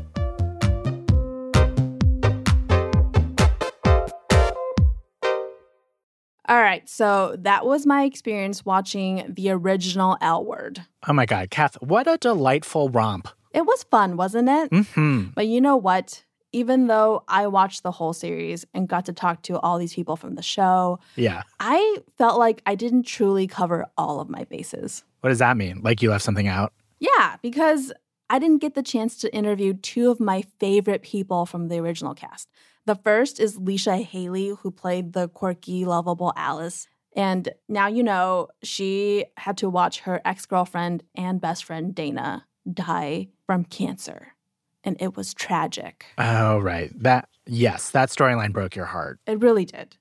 All 6.50 6.60
right, 6.60 6.88
so 6.88 7.36
that 7.38 7.64
was 7.64 7.86
my 7.86 8.02
experience 8.02 8.66
watching 8.66 9.24
the 9.36 9.50
original 9.50 10.16
L 10.20 10.44
Word. 10.44 10.84
oh 11.08 11.12
my 11.12 11.24
God, 11.24 11.48
Kath, 11.50 11.76
what 11.80 12.08
a 12.08 12.18
delightful 12.18 12.88
romp. 12.90 13.28
It 13.54 13.64
was 13.66 13.84
fun, 13.84 14.16
wasn't 14.16 14.48
it? 14.48 14.86
hmm 14.86 15.26
But 15.34 15.46
you 15.46 15.60
know 15.60 15.76
what? 15.76 16.24
Even 16.52 16.88
though 16.88 17.22
I 17.28 17.46
watched 17.46 17.84
the 17.84 17.92
whole 17.92 18.12
series 18.12 18.64
and 18.74 18.88
got 18.88 19.06
to 19.06 19.12
talk 19.12 19.42
to 19.42 19.60
all 19.60 19.78
these 19.78 19.94
people 19.94 20.16
from 20.16 20.34
the 20.34 20.42
show, 20.42 20.98
Yeah. 21.14 21.42
I 21.60 21.98
felt 22.18 22.36
like 22.40 22.62
I 22.66 22.74
didn't 22.74 23.04
truly 23.04 23.46
cover 23.46 23.86
all 23.96 24.18
of 24.20 24.28
my 24.28 24.42
bases. 24.44 25.04
What 25.20 25.30
does 25.30 25.38
that 25.38 25.56
mean? 25.56 25.80
Like 25.84 26.02
you 26.02 26.10
left 26.10 26.24
something 26.24 26.48
out? 26.48 26.72
Yeah, 26.98 27.36
because 27.42 27.92
I 28.28 28.40
didn't 28.40 28.58
get 28.60 28.74
the 28.74 28.82
chance 28.82 29.16
to 29.18 29.32
interview 29.34 29.74
two 29.74 30.10
of 30.10 30.18
my 30.18 30.42
favorite 30.58 31.02
people 31.02 31.46
from 31.46 31.68
the 31.68 31.78
original 31.78 32.14
cast. 32.14 32.48
The 32.86 32.94
first 32.94 33.38
is 33.38 33.58
Leisha 33.58 34.02
Hailey, 34.04 34.48
who 34.48 34.70
played 34.70 35.12
the 35.12 35.28
quirky, 35.28 35.84
lovable 35.84 36.32
Alice. 36.36 36.88
And 37.14 37.48
now 37.68 37.86
you 37.88 38.02
know 38.02 38.48
she 38.62 39.26
had 39.36 39.56
to 39.58 39.68
watch 39.68 40.00
her 40.00 40.20
ex 40.24 40.46
girlfriend 40.46 41.02
and 41.14 41.40
best 41.40 41.64
friend 41.64 41.94
Dana 41.94 42.46
die 42.72 43.28
from 43.46 43.64
cancer. 43.64 44.34
And 44.82 44.96
it 45.00 45.16
was 45.16 45.34
tragic. 45.34 46.06
Oh, 46.16 46.58
right. 46.58 46.90
That, 47.02 47.28
yes, 47.46 47.90
that 47.90 48.08
storyline 48.08 48.52
broke 48.52 48.74
your 48.74 48.86
heart. 48.86 49.18
It 49.26 49.40
really 49.40 49.66
did. 49.66 49.96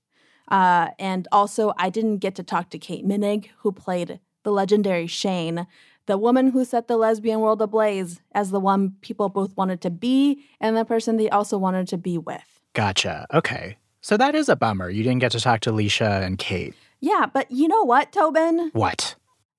Uh, 0.47 0.89
and 0.97 1.27
also, 1.31 1.73
I 1.77 1.89
didn't 1.89 2.17
get 2.17 2.35
to 2.35 2.43
talk 2.43 2.69
to 2.69 2.79
Kate 2.79 3.05
Moennig, 3.05 3.49
who 3.59 3.71
played 3.71 4.19
the 4.43 4.51
legendary 4.51 5.05
Shane, 5.05 5.67
the 6.05 6.17
woman 6.17 6.51
who 6.51 6.65
set 6.65 6.87
the 6.87 6.97
lesbian 6.97 7.39
world 7.39 7.61
ablaze 7.61 8.21
as 8.31 8.49
the 8.49 8.59
one 8.59 8.95
people 9.01 9.29
both 9.29 9.55
wanted 9.55 9.81
to 9.81 9.91
be 9.91 10.43
and 10.59 10.75
the 10.75 10.85
person 10.85 11.17
they 11.17 11.29
also 11.29 11.57
wanted 11.57 11.87
to 11.89 11.97
be 11.97 12.17
with. 12.17 12.58
Gotcha. 12.73 13.25
Okay. 13.34 13.77
So 14.01 14.15
that 14.17 14.36
is 14.36 14.49
a 14.49 14.55
bummer. 14.55 14.89
You 14.89 15.03
didn't 15.03 15.19
get 15.19 15.32
to 15.34 15.39
talk 15.39 15.60
to 15.62 15.71
Leisha 15.71 16.23
and 16.23 16.38
Kate. 16.38 16.73
Yeah, 17.01 17.25
but 17.32 17.49
you 17.51 17.67
know 17.67 17.84
what, 17.84 18.12
Tobin? 18.12 18.69
What? 18.73 19.15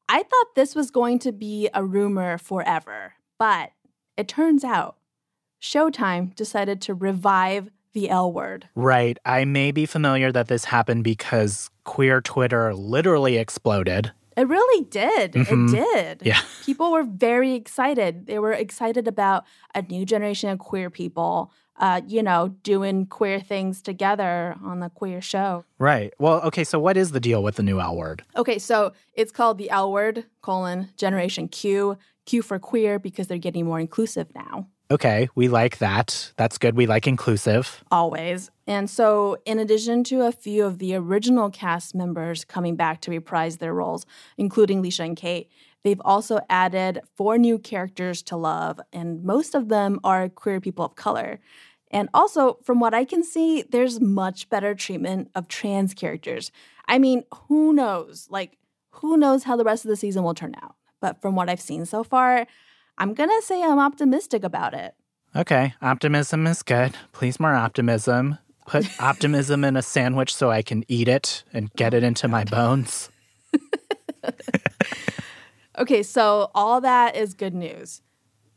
I 0.08 0.22
thought 0.22 0.54
this 0.56 0.74
was 0.74 0.90
going 0.90 1.18
to 1.20 1.32
be 1.32 1.68
a 1.72 1.84
rumor 1.84 2.38
forever, 2.38 3.14
but 3.38 3.72
it 4.16 4.28
turns 4.28 4.64
out 4.64 4.96
Showtime 5.62 6.34
decided 6.34 6.80
to 6.82 6.94
revive 6.94 7.70
the 7.92 8.08
L 8.08 8.32
word. 8.32 8.68
Right. 8.74 9.18
I 9.24 9.44
may 9.44 9.72
be 9.72 9.84
familiar 9.86 10.32
that 10.32 10.48
this 10.48 10.66
happened 10.66 11.04
because 11.04 11.70
queer 11.84 12.20
Twitter 12.20 12.74
literally 12.74 13.36
exploded. 13.36 14.12
It 14.36 14.46
really 14.48 14.84
did. 14.86 15.32
Mhm. 15.32 15.68
It 15.68 15.94
did. 15.94 16.22
Yeah. 16.26 16.40
People 16.64 16.92
were 16.92 17.02
very 17.02 17.54
excited. 17.54 18.26
They 18.26 18.38
were 18.38 18.52
excited 18.52 19.06
about 19.08 19.44
a 19.74 19.82
new 19.82 20.06
generation 20.06 20.50
of 20.50 20.58
queer 20.60 20.88
people, 20.88 21.52
uh, 21.80 22.02
you 22.06 22.22
know, 22.22 22.48
doing 22.62 23.06
queer 23.06 23.40
things 23.40 23.82
together 23.82 24.54
on 24.62 24.80
the 24.80 24.90
queer 24.90 25.20
show. 25.20 25.64
Right. 25.78 26.12
Well, 26.18 26.42
okay, 26.42 26.62
so 26.62 26.78
what 26.78 26.96
is 26.96 27.10
the 27.10 27.20
deal 27.20 27.42
with 27.42 27.56
the 27.56 27.62
new 27.62 27.80
L 27.80 27.96
word? 27.96 28.22
Okay, 28.36 28.58
so 28.58 28.92
it's 29.14 29.32
called 29.32 29.58
the 29.58 29.70
L 29.70 29.90
word, 29.90 30.26
colon, 30.42 30.90
Generation 30.96 31.48
Q, 31.48 31.96
Q 32.26 32.42
for 32.42 32.58
queer 32.58 32.98
because 32.98 33.26
they're 33.26 33.38
getting 33.38 33.64
more 33.64 33.80
inclusive 33.80 34.28
now. 34.34 34.68
Okay, 34.90 35.28
we 35.36 35.46
like 35.46 35.78
that. 35.78 36.32
That's 36.36 36.58
good. 36.58 36.76
We 36.76 36.86
like 36.86 37.06
inclusive. 37.06 37.84
Always. 37.92 38.50
And 38.66 38.90
so, 38.90 39.36
in 39.46 39.60
addition 39.60 40.02
to 40.04 40.22
a 40.22 40.32
few 40.32 40.64
of 40.64 40.78
the 40.78 40.96
original 40.96 41.48
cast 41.48 41.94
members 41.94 42.44
coming 42.44 42.74
back 42.74 43.00
to 43.02 43.10
reprise 43.10 43.58
their 43.58 43.72
roles, 43.72 44.04
including 44.36 44.82
Leisha 44.82 45.04
and 45.06 45.16
Kate, 45.16 45.48
they've 45.84 46.00
also 46.04 46.40
added 46.50 47.00
four 47.14 47.38
new 47.38 47.56
characters 47.56 48.20
to 48.24 48.36
love, 48.36 48.80
and 48.92 49.22
most 49.22 49.54
of 49.54 49.68
them 49.68 50.00
are 50.02 50.28
queer 50.28 50.60
people 50.60 50.84
of 50.84 50.96
color. 50.96 51.38
And 51.90 52.08
also, 52.14 52.58
from 52.64 52.78
what 52.80 52.94
I 52.94 53.04
can 53.04 53.22
see, 53.24 53.62
there's 53.62 54.00
much 54.00 54.48
better 54.48 54.74
treatment 54.74 55.30
of 55.34 55.48
trans 55.48 55.92
characters. 55.94 56.52
I 56.86 56.98
mean, 56.98 57.24
who 57.48 57.72
knows? 57.72 58.28
Like, 58.30 58.56
who 58.90 59.16
knows 59.16 59.44
how 59.44 59.56
the 59.56 59.64
rest 59.64 59.84
of 59.84 59.88
the 59.88 59.96
season 59.96 60.22
will 60.22 60.34
turn 60.34 60.54
out? 60.62 60.76
But 61.00 61.20
from 61.20 61.34
what 61.34 61.48
I've 61.48 61.60
seen 61.60 61.86
so 61.86 62.04
far, 62.04 62.46
I'm 62.98 63.14
gonna 63.14 63.40
say 63.42 63.62
I'm 63.62 63.78
optimistic 63.78 64.44
about 64.44 64.74
it. 64.74 64.94
Okay, 65.34 65.74
optimism 65.80 66.46
is 66.46 66.62
good. 66.62 66.94
Please, 67.12 67.40
more 67.40 67.54
optimism. 67.54 68.38
Put 68.66 68.86
optimism 69.00 69.64
in 69.64 69.76
a 69.76 69.82
sandwich 69.82 70.32
so 70.34 70.50
I 70.50 70.62
can 70.62 70.84
eat 70.88 71.08
it 71.08 71.42
and 71.52 71.72
get 71.74 71.94
it 71.94 72.02
into 72.04 72.28
my 72.28 72.44
bones. 72.44 73.10
Okay, 75.78 76.02
so 76.02 76.50
all 76.54 76.80
that 76.82 77.16
is 77.16 77.32
good 77.32 77.54
news. 77.54 78.02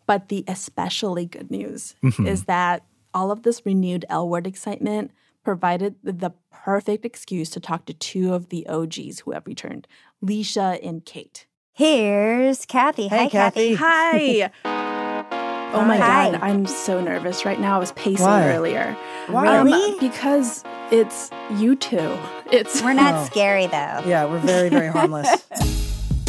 But 0.07 0.27
the 0.27 0.43
especially 0.47 1.25
good 1.25 1.49
news 1.49 1.95
Mhm. 2.03 2.27
is 2.27 2.45
that 2.45 2.83
all 3.13 3.31
of 3.31 3.43
this 3.43 3.65
renewed 3.65 4.05
L 4.09 4.27
word 4.27 4.47
excitement 4.47 5.11
provided 5.43 5.95
the- 6.03 6.13
the 6.13 6.31
perfect 6.51 7.03
excuse 7.05 7.49
to 7.51 7.59
talk 7.59 7.85
to 7.85 7.93
two 7.93 8.33
of 8.33 8.49
the 8.49 8.65
OGs 8.67 9.19
who 9.21 9.31
have 9.31 9.45
returned, 9.45 9.87
Leisha 10.23 10.79
and 10.87 11.03
Kate. 11.05 11.45
Here's 11.73 12.65
Kathy. 12.65 13.07
Hey, 13.07 13.23
Hi, 13.23 13.29
Kathy. 13.29 13.73
Hi. 13.75 14.51
Oh 15.75 15.83
my 15.83 15.97
Hi. 15.97 16.29
god, 16.29 16.39
I'm 16.43 16.67
so 16.67 17.01
nervous 17.01 17.45
right 17.45 17.59
now. 17.59 17.77
I 17.77 17.79
was 17.79 17.91
pacing 17.93 18.23
Why? 18.27 18.53
earlier. 18.53 18.95
Why? 19.25 19.57
Um, 19.57 19.65
Really? 19.65 19.99
because 19.99 20.63
it's 20.91 21.31
you 21.55 21.75
two. 21.75 22.15
It's 22.51 22.83
We're 22.83 22.93
not 22.93 23.25
scary 23.25 23.65
though. 23.65 24.03
Yeah, 24.05 24.25
we're 24.25 24.37
very, 24.37 24.69
very 24.69 24.85
harmless. 24.95 25.27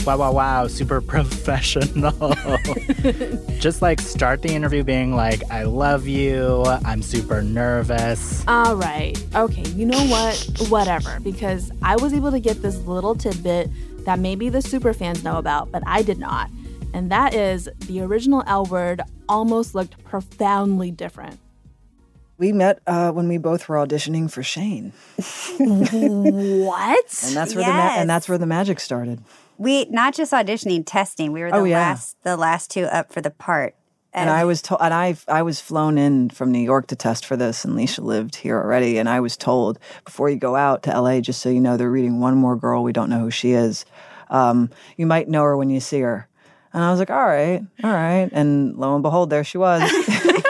Wow, 0.05 0.19
wow, 0.19 0.33
wow, 0.33 0.67
super 0.67 1.01
professional. 1.15 2.13
Just 3.59 3.81
like 3.81 4.01
start 4.01 4.43
the 4.43 4.51
interview 4.53 4.85
being 4.85 5.17
like, 5.17 5.43
I 5.51 5.63
love 5.63 6.07
you, 6.07 6.63
I'm 6.85 7.01
super 7.01 7.41
nervous. 7.43 8.45
All 8.47 8.77
right. 8.77 9.17
Okay. 9.35 9.63
You 9.71 9.87
know 9.87 10.05
what? 10.07 10.37
Whatever. 10.69 11.19
Because 11.21 11.73
I 11.83 11.97
was 11.97 12.13
able 12.13 12.31
to 12.33 12.41
get 12.41 12.61
this 12.61 12.77
little 12.81 13.15
tidbit 13.15 13.71
that 14.05 14.19
maybe 14.19 14.51
the 14.51 14.61
super 14.61 14.93
fans 14.93 15.25
know 15.25 15.39
about, 15.39 15.73
but 15.73 15.83
I 15.87 16.03
did 16.03 16.19
not. 16.19 16.51
And 16.93 17.11
that 17.11 17.33
is 17.35 17.69
the 17.87 18.03
original 18.03 18.45
L 18.47 18.67
word 18.67 19.01
almost 19.29 19.75
looked 19.75 20.05
profoundly 20.05 20.91
different. 20.91 21.41
We 22.37 22.53
met 22.53 22.81
uh, 22.87 23.11
when 23.13 23.27
we 23.29 23.39
both 23.39 23.69
were 23.69 23.77
auditioning 23.77 24.31
for 24.31 24.43
Shane, 24.43 24.93
what? 25.59 27.25
and 27.25 27.37
that's 27.37 27.55
where 27.55 27.65
the 27.65 27.71
ma- 27.71 27.77
Yes. 27.85 27.99
and 27.99 28.11
that's 28.11 28.29
where 28.29 28.39
the 28.39 28.47
magic 28.47 28.81
started. 28.81 29.21
We 29.59 29.85
not 29.87 30.15
just 30.15 30.33
auditioning, 30.33 30.83
testing. 30.87 31.33
We 31.33 31.43
were 31.43 31.51
the 31.51 31.57
Oh, 31.57 31.65
yeah. 31.65 31.79
last 31.79 32.17
the 32.23 32.37
last 32.37 32.71
two 32.71 32.85
up 32.85 33.13
for 33.13 33.21
the 33.21 33.31
part. 33.31 33.75
And 34.17 34.31
I 34.31 34.45
was 34.45 34.63
told, 34.63 34.81
and 34.81 34.95
I 34.95 35.17
I 35.27 35.43
was 35.43 35.61
flown 35.61 35.99
in 35.99 36.31
from 36.31 36.53
New 36.53 36.61
York 36.61 36.87
to 36.89 36.97
test 36.97 37.27
for 37.27 37.37
this, 37.37 37.65
and 37.65 37.75
Leisha 37.75 37.99
lived 38.03 38.37
here 38.37 38.57
already. 38.57 38.97
And 38.99 39.09
I 39.09 39.19
was 39.19 39.37
told 39.37 39.79
before 40.05 40.31
you 40.31 40.37
go 40.37 40.55
out 40.55 40.85
to 40.85 41.01
LA, 41.01 41.21
just 41.21 41.41
so 41.43 41.49
you 41.49 41.61
know, 41.61 41.77
they're 41.77 41.91
reading 41.91 42.21
one 42.21 42.37
more 42.37 42.55
girl. 42.55 42.85
We 42.85 42.93
don't 42.93 43.11
know 43.11 43.19
who 43.19 43.33
she 43.33 43.53
is. 43.53 43.85
Um, 44.31 44.71
you 44.97 45.07
might 45.07 45.29
know 45.29 45.43
her 45.43 45.57
when 45.57 45.69
you 45.69 45.81
see 45.81 46.01
her. 46.01 46.29
And 46.73 46.83
I 46.85 46.91
was 46.91 47.01
like, 47.01 47.11
all 47.11 47.27
right, 47.27 47.61
all 47.83 47.91
right. 47.93 48.29
And 48.33 48.77
lo 48.77 48.95
and 48.95 49.03
behold, 49.03 49.31
there 49.31 49.43
she 49.45 49.59
was. 49.59 49.83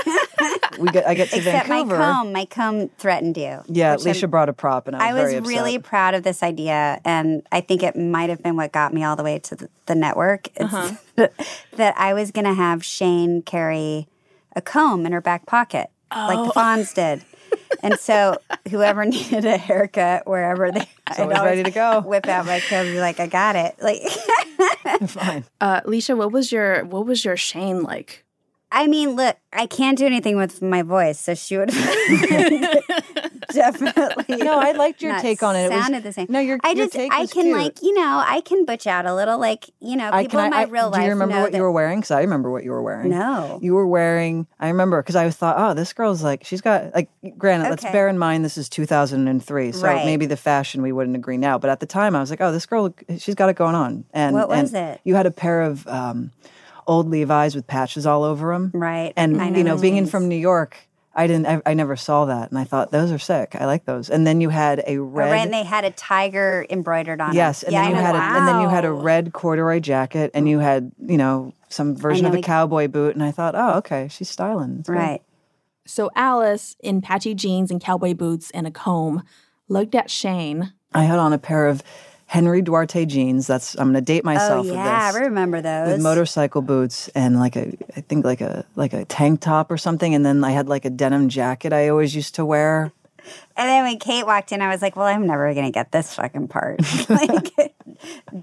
we 0.79 0.89
get, 0.91 1.07
I 1.07 1.15
get 1.15 1.31
to 1.31 1.37
Except 1.39 1.69
Vancouver. 1.69 1.99
my 1.99 2.05
comb, 2.05 2.33
my 2.33 2.45
comb 2.47 2.89
threatened 2.99 3.37
you. 3.37 3.63
yeah, 3.67 3.97
which 3.97 4.23
I'm- 4.23 4.31
brought 4.31 4.49
a 4.49 4.53
prop, 4.53 4.87
and 4.89 4.97
I 4.97 5.13
was, 5.13 5.21
I 5.21 5.25
was 5.25 5.31
very 5.33 5.37
upset. 5.39 5.53
really 5.65 5.79
proud 5.79 6.15
of 6.15 6.23
this 6.23 6.43
idea, 6.43 7.01
and 7.05 7.43
I 7.53 7.61
think 7.61 7.83
it 7.83 7.97
might 7.97 8.31
have 8.31 8.43
been 8.43 8.57
what 8.57 8.73
got 8.73 8.93
me 8.95 9.05
all 9.05 9.17
the 9.17 9.23
way 9.25 9.39
to 9.41 9.57
the, 9.57 9.69
the 9.87 9.95
network. 9.95 10.49
Uh-huh. 10.59 10.93
that 11.77 11.95
I 11.97 12.15
was 12.15 12.31
going 12.31 12.45
to 12.47 12.55
have 12.55 12.85
Shane 12.85 13.43
carry 13.43 14.09
a 14.57 14.61
comb 14.63 15.05
in 15.07 15.13
her 15.13 15.21
back 15.21 15.47
pocket, 15.47 15.91
like 16.11 16.39
Oh. 16.39 16.47
the 16.47 16.53
Fonz 16.57 16.95
did. 16.95 17.25
And 17.83 17.99
so, 18.01 18.39
whoever 18.71 19.05
needed 19.05 19.45
a 19.45 19.57
haircut, 19.57 20.27
wherever 20.27 20.71
they, 20.73 20.89
It's 21.09 21.19
always 21.19 21.39
ready 21.39 21.63
to 21.63 21.71
go. 21.71 22.01
Whip 22.01 22.27
out 22.27 22.47
my 22.47 22.61
comb, 22.61 22.87
be 22.87 22.99
like, 23.01 23.21
"I 23.21 23.27
got 23.27 23.55
it." 23.57 23.77
Like, 23.81 24.01
fine. 25.09 25.45
Uh, 25.61 25.81
Leisha, 25.83 26.17
what 26.17 26.33
was 26.33 26.51
your 26.53 26.85
what 26.85 27.07
was 27.07 27.25
your 27.25 27.37
Shane 27.37 27.83
like? 27.83 28.25
I 28.77 28.89
mean, 28.89 29.11
look, 29.11 29.37
I 29.53 29.67
can't 29.67 29.97
do 29.97 30.05
anything 30.05 30.37
with 30.37 30.61
my 30.61 30.83
voice, 30.83 31.19
so 31.21 31.35
she 31.35 31.57
would 31.57 31.69
definitely. 33.53 34.37
No, 34.37 34.59
I 34.59 34.73
liked 34.73 35.01
your 35.03 35.19
take 35.21 35.43
on 35.43 35.57
it. 35.57 35.67
It 35.67 35.73
was- 35.73 35.83
Sounded 35.83 36.03
the 36.03 36.13
same. 36.13 36.27
No, 36.29 36.41
your- 36.41 36.59
I 36.65 36.71
your 36.73 36.87
just 36.87 36.97
I 36.97 37.27
can 37.27 37.45
cute. 37.45 37.57
like 37.57 37.83
you 37.83 37.95
know 37.95 38.23
I 38.27 38.41
can 38.41 38.65
butch 38.65 38.87
out 38.87 39.07
a 39.07 39.15
little 39.15 39.39
like 39.39 39.71
you 39.81 39.97
know 39.97 40.11
people 40.21 40.41
I, 40.41 40.45
in 40.47 40.51
my 40.51 40.61
I, 40.63 40.65
real 40.65 40.91
do 40.91 40.99
life. 40.99 41.05
you 41.05 41.11
remember 41.11 41.41
what 41.41 41.53
that- 41.53 41.57
you 41.59 41.63
were 41.63 41.71
wearing? 41.73 42.01
Because 42.01 42.11
I 42.11 42.21
remember 42.23 42.51
what 42.51 42.65
you 42.65 42.71
were 42.73 42.83
wearing. 42.83 43.11
No. 43.11 43.59
You 43.63 43.75
were 43.75 43.87
wearing, 43.87 44.47
I 44.59 44.69
remember, 44.69 45.01
because 45.03 45.17
I 45.17 45.31
thought, 45.31 45.57
oh, 45.59 45.75
this 45.75 45.93
girl's 45.93 46.23
like, 46.23 46.45
she's 46.45 46.61
got, 46.61 46.95
like, 46.95 47.09
granted, 47.39 47.71
let's 47.71 47.85
bear 47.85 48.09
in 48.09 48.19
mind 48.19 48.45
this 48.45 48.59
is 48.59 48.69
2003. 48.69 49.73
So 49.73 49.83
Right. 49.87 50.05
maybe 50.05 50.27
the 50.27 50.37
fashion 50.37 50.83
we 50.83 50.93
wouldn't 50.93 51.17
agree 51.17 51.37
now. 51.37 51.59
But 51.59 51.71
at 51.71 51.81
the 51.81 51.87
time, 51.87 52.17
I 52.17 52.21
was 52.21 52.31
like, 52.31 52.41
oh, 52.41 52.51
this 52.53 52.67
girl, 52.67 52.95
she's 53.19 53.35
got 53.35 53.49
it 53.49 53.57
going 53.57 53.75
on. 53.75 54.05
And 54.13 54.35
What 54.35 54.49
was 54.49 54.75
and 54.75 54.95
it? 54.95 55.01
You 55.05 55.15
had 55.15 55.27
a 55.27 55.31
pair 55.31 55.63
of 55.63 55.87
um, 55.87 56.33
old 56.87 57.09
Levi's 57.09 57.55
with 57.55 57.67
patches 57.67 58.07
all 58.07 58.25
over 58.25 58.53
them. 58.53 58.71
Right. 58.75 59.13
And, 59.17 59.41
I 59.41 59.49
know 59.51 59.59
you 59.59 59.65
know, 59.65 59.79
being 59.79 59.97
in 59.97 60.07
from 60.07 60.29
New 60.29 60.37
York, 60.37 60.77
I 61.15 61.27
didn't, 61.29 61.47
I, 61.47 61.63
I 61.65 61.75
never 61.75 61.95
saw 61.97 62.25
that. 62.25 62.51
And 62.51 62.59
I 62.59 62.65
thought, 62.65 62.91
those 62.91 63.13
are 63.13 63.19
sick. 63.19 63.55
I 63.55 63.67
like 63.67 63.85
those. 63.85 64.11
And 64.11 64.27
then 64.27 64.41
you 64.41 64.49
had 64.49 64.83
a 64.87 64.99
red. 64.99 65.31
right, 65.31 65.39
and 65.45 65.53
they 65.53 65.63
had 65.63 65.85
a 65.85 65.91
tiger 65.91 66.67
embroidered 66.71 67.21
on 67.21 67.35
Yes, 67.35 67.63
it. 67.63 67.67
and 67.67 67.73
yeah, 67.75 67.83
then 67.83 67.91
you 67.93 67.97
I 67.97 68.01
know 68.01 68.07
had 68.07 68.15
a, 68.17 68.39
and 68.39 68.49
then 68.49 68.61
you 68.63 68.69
had 68.69 68.85
a 68.85 68.93
red 68.93 69.33
corduroy 69.33 69.79
jacket, 69.81 70.33
and 70.35 70.49
you 70.49 70.59
had 70.59 70.91
you 71.07 71.17
know 71.17 71.53
some 71.69 71.95
version 71.97 72.25
know 72.25 72.31
of 72.31 72.35
a 72.35 72.39
we- 72.39 72.43
cowboy 72.43 72.89
boot, 72.89 73.15
and 73.15 73.23
I 73.23 73.31
thought, 73.31 73.55
oh, 73.57 73.79
okay, 73.79 74.09
she's 74.11 74.29
styling, 74.29 74.79
It's 74.81 74.89
good. 74.89 74.97
Right. 74.97 75.23
So 75.87 76.11
Alice, 76.17 76.77
in 76.81 77.01
patchy 77.01 77.35
jeans 77.35 77.71
and 77.71 77.81
cowboy 77.81 78.15
boots 78.15 78.51
and 78.53 78.67
a 78.67 78.71
comb, 78.71 79.23
looked 79.69 79.95
at 79.95 80.11
Shane. 80.11 80.73
I 80.95 81.05
had 81.05 81.19
on 81.19 81.33
a 81.33 81.39
pair 81.39 81.67
of 81.69 81.83
Henry 82.27 82.63
Duarte 82.63 83.07
jeans. 83.07 83.47
That's 83.47 83.75
I'm 83.75 83.93
going 83.93 83.95
to 83.95 84.01
date 84.01 84.23
oh, 84.25 84.27
myself 84.27 84.67
oh 84.67 84.69
with 84.69 84.75
yeah, 84.75 85.13
this. 85.13 85.21
I 85.21 85.25
remember 85.25 85.61
those. 85.61 85.93
with 85.93 86.03
motorcycle 86.03 86.63
boots 86.63 87.09
and 87.09 87.39
like 87.39 87.57
a 87.57 87.77
I 87.97 88.01
think 88.01 88.25
like 88.25 88.41
a 88.41 88.65
like 88.77 88.93
a 88.93 89.05
tank 89.05 89.41
top 89.41 89.71
or 89.71 89.77
something, 89.77 90.15
and 90.15 90.25
then 90.25 90.43
I 90.45 90.51
had 90.51 90.69
like 90.69 90.85
a 90.85 90.91
denim 90.91 91.29
jacket 91.29 91.73
I 91.73 91.89
always 91.89 92.15
used 92.15 92.35
to 92.37 92.45
wear. 92.45 92.93
And 93.57 93.69
then 93.69 93.85
when 93.85 93.99
Kate 93.99 94.27
walked 94.27 94.53
in, 94.53 94.61
I 94.61 94.69
was 94.69 94.83
like, 94.83 94.97
"Well, 94.97 95.07
I'm 95.07 95.27
never 95.27 95.53
gonna 95.55 95.71
get 95.71 95.93
this 95.93 96.15
fucking 96.15 96.49
part." 96.49 96.81
like, 97.09 97.75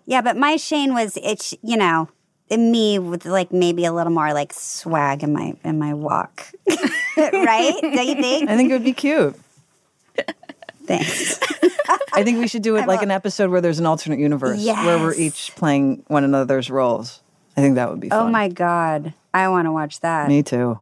yeah, 0.06 0.22
but 0.22 0.38
my 0.38 0.56
Shane 0.56 0.94
was 0.94 1.18
it's 1.22 1.54
you 1.62 1.78
know 1.78 2.10
me 2.50 3.00
with 3.00 3.26
like 3.26 3.52
maybe 3.52 3.86
a 3.86 3.94
little 3.94 4.12
more 4.12 4.34
like 4.34 4.54
swag 4.54 5.24
in 5.24 5.34
my 5.34 5.54
in 5.64 5.80
my 5.80 5.94
walk, 5.94 6.52
right? 7.18 7.78
Do 7.82 8.04
you 8.04 8.16
think? 8.16 8.50
I 8.50 8.58
think 8.58 8.70
it 8.70 8.74
would 8.74 8.84
be 8.84 8.94
cute. 8.94 9.36
Thanks. 10.86 11.40
I 12.14 12.24
think 12.24 12.40
we 12.40 12.48
should 12.48 12.62
do 12.62 12.76
it 12.76 12.82
I'm 12.82 12.88
like 12.88 13.02
a- 13.02 13.04
an 13.04 13.12
episode 13.12 13.52
where 13.52 13.62
there's 13.62 13.80
an 13.80 13.86
alternate 13.86 14.20
universe 14.20 14.64
where 14.66 14.98
we're 14.98 15.14
each 15.14 15.54
playing 15.56 16.04
one 16.08 16.24
another's 16.24 16.70
roles. 16.70 17.22
I 17.56 17.62
think 17.62 17.76
that 17.76 17.90
would 17.90 18.00
be 18.00 18.08
oh 18.08 18.18
fun. 18.18 18.28
Oh 18.28 18.32
my 18.32 18.48
god, 18.48 19.14
I 19.34 19.48
want 19.50 19.66
to 19.66 19.72
watch 19.72 20.00
that. 20.02 20.28
Me 20.28 20.44
too. 20.44 20.80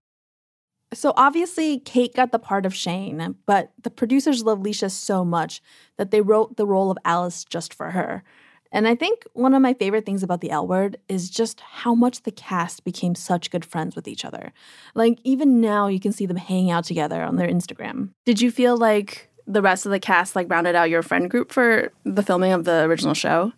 So 0.94 1.14
obviously, 1.16 1.80
Kate 1.80 2.16
got 2.16 2.32
the 2.32 2.40
part 2.40 2.66
of 2.66 2.74
Shane, 2.74 3.36
but 3.46 3.72
the 3.82 3.92
producers 3.92 4.44
love 4.44 4.60
Leisha 4.60 4.90
so 4.90 5.24
much 5.24 5.62
that 5.98 6.10
they 6.10 6.22
wrote 6.22 6.58
the 6.58 6.66
role 6.66 6.90
of 6.90 6.98
Alice 7.06 7.44
just 7.46 7.74
for 7.74 7.92
her. 7.92 8.24
And 8.72 8.88
I 8.88 8.96
think 8.96 9.24
one 9.34 9.54
of 9.56 9.62
my 9.62 9.74
favorite 9.74 10.06
things 10.06 10.22
about 10.22 10.42
the 10.42 10.52
L 10.52 10.68
word 10.68 10.98
is 11.08 11.30
just 11.30 11.60
how 11.60 11.96
much 11.96 12.22
the 12.22 12.32
cast 12.32 12.84
became 12.84 13.16
such 13.16 13.50
good 13.50 13.66
friends 13.66 13.96
with 13.96 14.08
each 14.08 14.24
other. 14.24 14.52
Like, 14.94 15.20
even 15.24 15.60
now, 15.60 15.88
you 15.88 16.00
can 16.00 16.12
see 16.12 16.28
them 16.28 16.38
hanging 16.38 16.70
out 16.70 16.84
together 16.84 17.24
on 17.24 17.36
their 17.36 17.48
Instagram. 17.48 18.10
Did 18.26 18.42
you 18.42 18.52
feel 18.52 18.78
like 18.78 19.29
the 19.50 19.62
rest 19.62 19.86
of 19.86 19.92
the 19.92 20.00
cast 20.00 20.36
like 20.36 20.50
rounded 20.50 20.76
out 20.76 20.90
your 20.90 21.02
friend 21.02 21.30
group 21.30 21.52
for 21.52 21.92
the 22.06 22.24
filming 22.24 22.54
of 22.54 22.64
the 22.64 22.84
original 22.84 23.14
show? 23.16 23.52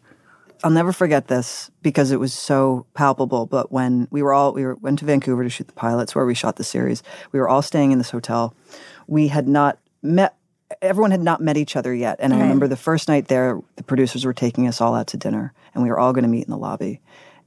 I'll 0.63 0.71
never 0.71 0.93
forget 0.93 1.27
this 1.27 1.69
because 1.81 2.11
it 2.11 2.19
was 2.19 2.33
so 2.33 2.85
palpable. 2.93 3.45
But 3.45 3.71
when 3.71 4.07
we 4.09 4.21
were 4.21 4.33
all 4.33 4.53
we 4.53 4.63
were, 4.63 4.75
went 4.75 4.99
to 4.99 5.05
Vancouver 5.05 5.43
to 5.43 5.49
shoot 5.49 5.67
the 5.67 5.73
pilots, 5.73 6.15
where 6.15 6.25
we 6.25 6.33
shot 6.35 6.55
the 6.55 6.63
series, 6.63 7.03
we 7.31 7.39
were 7.39 7.49
all 7.49 7.61
staying 7.61 7.91
in 7.91 7.97
this 7.97 8.11
hotel. 8.11 8.55
We 9.07 9.27
had 9.27 9.47
not 9.47 9.77
met. 10.01 10.35
Everyone 10.81 11.11
had 11.11 11.21
not 11.21 11.41
met 11.41 11.57
each 11.57 11.75
other 11.75 11.93
yet, 11.93 12.15
and 12.19 12.33
I 12.33 12.39
remember 12.39 12.65
the 12.65 12.77
first 12.77 13.09
night 13.09 13.27
there, 13.27 13.59
the 13.75 13.83
producers 13.83 14.23
were 14.23 14.33
taking 14.33 14.67
us 14.69 14.79
all 14.79 14.95
out 14.95 15.07
to 15.07 15.17
dinner, 15.17 15.51
and 15.73 15.83
we 15.83 15.89
were 15.89 15.99
all 15.99 16.13
going 16.13 16.23
to 16.23 16.29
meet 16.29 16.45
in 16.45 16.51
the 16.51 16.57
lobby. 16.57 17.01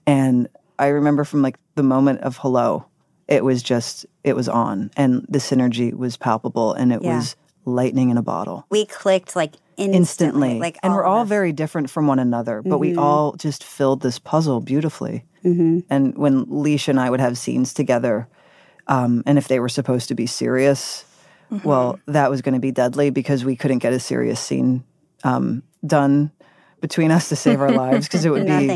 And 0.07 0.47
I 0.79 0.89
remember 0.89 1.25
from 1.25 1.41
like 1.41 1.57
the 1.75 1.83
moment 1.83 2.21
of 2.21 2.37
hello, 2.37 2.85
it 3.27 3.43
was 3.43 3.63
just 3.63 4.05
it 4.25 4.37
was 4.37 4.47
on, 4.49 4.91
and 4.97 5.25
the 5.29 5.39
synergy 5.39 5.95
was 5.95 6.19
palpable, 6.19 6.75
and 6.75 6.93
it 6.93 7.01
Yeah. 7.01 7.17
was 7.17 7.37
lightning 7.65 8.11
in 8.11 8.17
a 8.19 8.23
bottle 8.23 8.67
We 8.71 8.87
clicked 8.87 9.35
like 9.37 9.55
instantly, 9.77 9.97
instantly. 9.99 10.59
like 10.61 10.79
and 10.83 10.93
we're 10.93 11.05
all 11.05 11.23
us. 11.23 11.29
very 11.29 11.53
different 11.53 11.91
from 11.91 12.07
one 12.07 12.19
another, 12.19 12.63
but 12.63 12.79
we 12.79 12.93
Mhm. 12.93 12.99
all 13.03 13.33
just 13.33 13.65
filled 13.65 14.03
this 14.03 14.19
puzzle 14.19 14.61
beautifully. 14.61 15.25
Mhm. 15.45 15.85
And 15.91 16.17
when 16.17 16.47
Leisha 16.47 16.89
and 16.89 17.01
I 17.01 17.11
would 17.11 17.21
have 17.21 17.37
scenes 17.37 17.73
together, 17.75 18.29
um, 18.87 19.23
and 19.27 19.37
if 19.39 19.49
they 19.49 19.59
were 19.61 19.69
supposed 19.69 20.09
to 20.09 20.15
be 20.15 20.27
serious, 20.27 21.05
Mm-hmm. 21.53 21.69
well, 21.69 21.99
that 22.07 22.31
was 22.31 22.41
going 22.43 22.55
to 22.55 22.61
be 22.61 22.71
deadly 22.73 23.11
because 23.11 23.45
we 23.45 23.55
couldn't 23.55 23.79
get 23.79 23.93
a 23.93 24.01
serious 24.01 24.41
scene 24.41 24.83
um, 25.25 25.63
done 25.87 26.31
between 26.81 27.11
us 27.11 27.29
to 27.29 27.37
save 27.37 27.61
our 27.61 27.71
lives 27.85 28.07
because 28.07 28.25
it 28.25 28.31
would 28.31 28.47
be. 28.47 28.67
We 28.69 28.75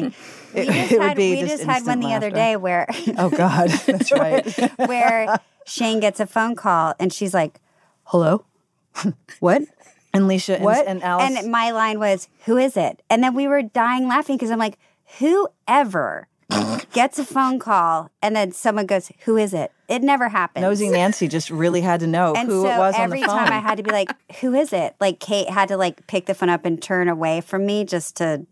It, 0.55 0.69
it 0.69 0.99
would 0.99 1.03
had, 1.09 1.17
be 1.17 1.31
we 1.35 1.41
just, 1.41 1.53
just 1.59 1.65
had 1.65 1.85
one 1.87 1.99
instant 1.99 2.03
the 2.03 2.15
other 2.15 2.31
day 2.31 2.57
where 2.57 2.87
Oh 3.19 3.31
God, 3.31 3.69
that's 3.87 4.11
right. 4.13 4.47
where 4.89 5.39
Shane 5.67 6.01
gets 6.01 6.21
a 6.21 6.27
phone 6.27 6.57
call 6.57 6.95
and 7.01 7.13
she's 7.13 7.35
like, 7.35 7.61
"Hello, 8.05 8.45
what?" 9.41 9.63
And 10.15 10.25
Leisha 10.25 10.57
and, 10.57 10.65
what? 10.65 10.87
and 10.87 11.03
Alice. 11.03 11.37
And 11.37 11.53
my 11.53 11.71
line 11.71 11.99
was, 11.99 12.29
"Who 12.47 12.57
is 12.57 12.77
it?" 12.77 13.03
And 13.11 13.23
then 13.23 13.35
we 13.35 13.47
were 13.47 13.63
dying 13.63 14.09
laughing 14.09 14.37
because 14.37 14.51
I'm 14.51 14.59
like, 14.59 14.79
"Whoever 15.19 16.29
gets 16.93 17.19
a 17.19 17.25
phone 17.25 17.59
call 17.59 18.11
and 18.23 18.35
then 18.35 18.53
someone 18.53 18.87
goes, 18.87 19.13
"Who 19.27 19.37
is 19.37 19.53
it?" 19.53 19.71
It 19.87 20.03
never 20.03 20.29
happens. 20.29 20.63
Nosy 20.63 20.89
Nancy 20.89 21.29
just 21.29 21.51
really 21.51 21.83
had 21.83 22.01
to 22.01 22.07
know 22.07 22.35
and 22.35 22.49
who 22.49 22.63
so 22.63 22.69
it 22.69 22.79
was 22.79 22.95
every 22.97 23.21
on 23.21 23.23
the 23.23 23.29
phone. 23.29 23.45
time 23.45 23.53
I 23.53 23.61
had 23.61 23.77
to 23.77 23.83
be 23.83 23.91
like, 23.91 24.11
"Who 24.41 24.55
is 24.55 24.73
it?" 24.73 24.95
Like 25.01 25.21
Kate 25.21 25.51
had 25.51 25.69
to 25.69 25.77
like 25.77 26.07
pick 26.07 26.27
the 26.27 26.35
phone 26.35 26.49
up 26.49 26.65
and 26.65 26.81
turn 26.83 27.09
away 27.09 27.41
from 27.43 27.67
me 27.67 27.85
just 27.85 28.17
to 28.17 28.47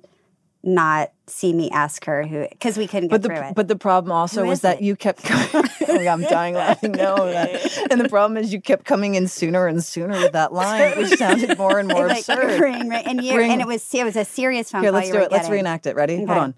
not 0.66 1.12
see 1.28 1.52
me 1.52 1.70
ask 1.70 2.04
her 2.06 2.24
who 2.26 2.46
because 2.50 2.76
we 2.76 2.86
couldn't 2.88 3.08
get 3.08 3.10
but 3.10 3.22
the 3.22 3.28
through 3.28 3.48
it. 3.48 3.54
but 3.54 3.68
the 3.68 3.76
problem 3.76 4.10
also 4.12 4.42
Who 4.42 4.48
was 4.48 4.60
that 4.62 4.78
it? 4.78 4.82
you 4.82 4.96
kept 4.96 5.22
coming. 5.22 5.70
oh, 5.88 6.06
I'm 6.08 6.22
dying 6.22 6.54
laughing. 6.54 6.92
No, 6.92 7.14
that- 7.30 7.88
and 7.90 8.00
the 8.00 8.08
problem 8.08 8.36
is 8.36 8.52
you 8.52 8.60
kept 8.60 8.84
coming 8.84 9.14
in 9.14 9.28
sooner 9.28 9.66
and 9.68 9.82
sooner 9.82 10.18
with 10.20 10.32
that 10.32 10.52
line, 10.52 10.98
which 10.98 11.16
sounded 11.18 11.56
more 11.56 11.78
and 11.78 11.88
more 11.92 12.08
like, 12.08 12.18
absurd. 12.28 12.60
ring, 12.60 12.88
ring, 12.88 13.02
and 13.06 13.22
you 13.22 13.36
Ring. 13.36 13.52
and 13.52 13.60
it 13.60 13.66
was 13.66 13.94
it 13.94 14.04
was 14.04 14.16
a 14.16 14.24
serious 14.24 14.70
phone 14.72 14.82
Here, 14.82 14.90
call. 14.90 14.96
let's 14.98 15.06
you 15.08 15.12
do 15.14 15.18
were 15.20 15.24
it. 15.26 15.32
Let's 15.32 15.48
reenact 15.48 15.86
it. 15.86 15.94
Ready? 15.94 16.14
Okay. 16.14 16.24
Hold 16.26 16.38
on. 16.38 16.54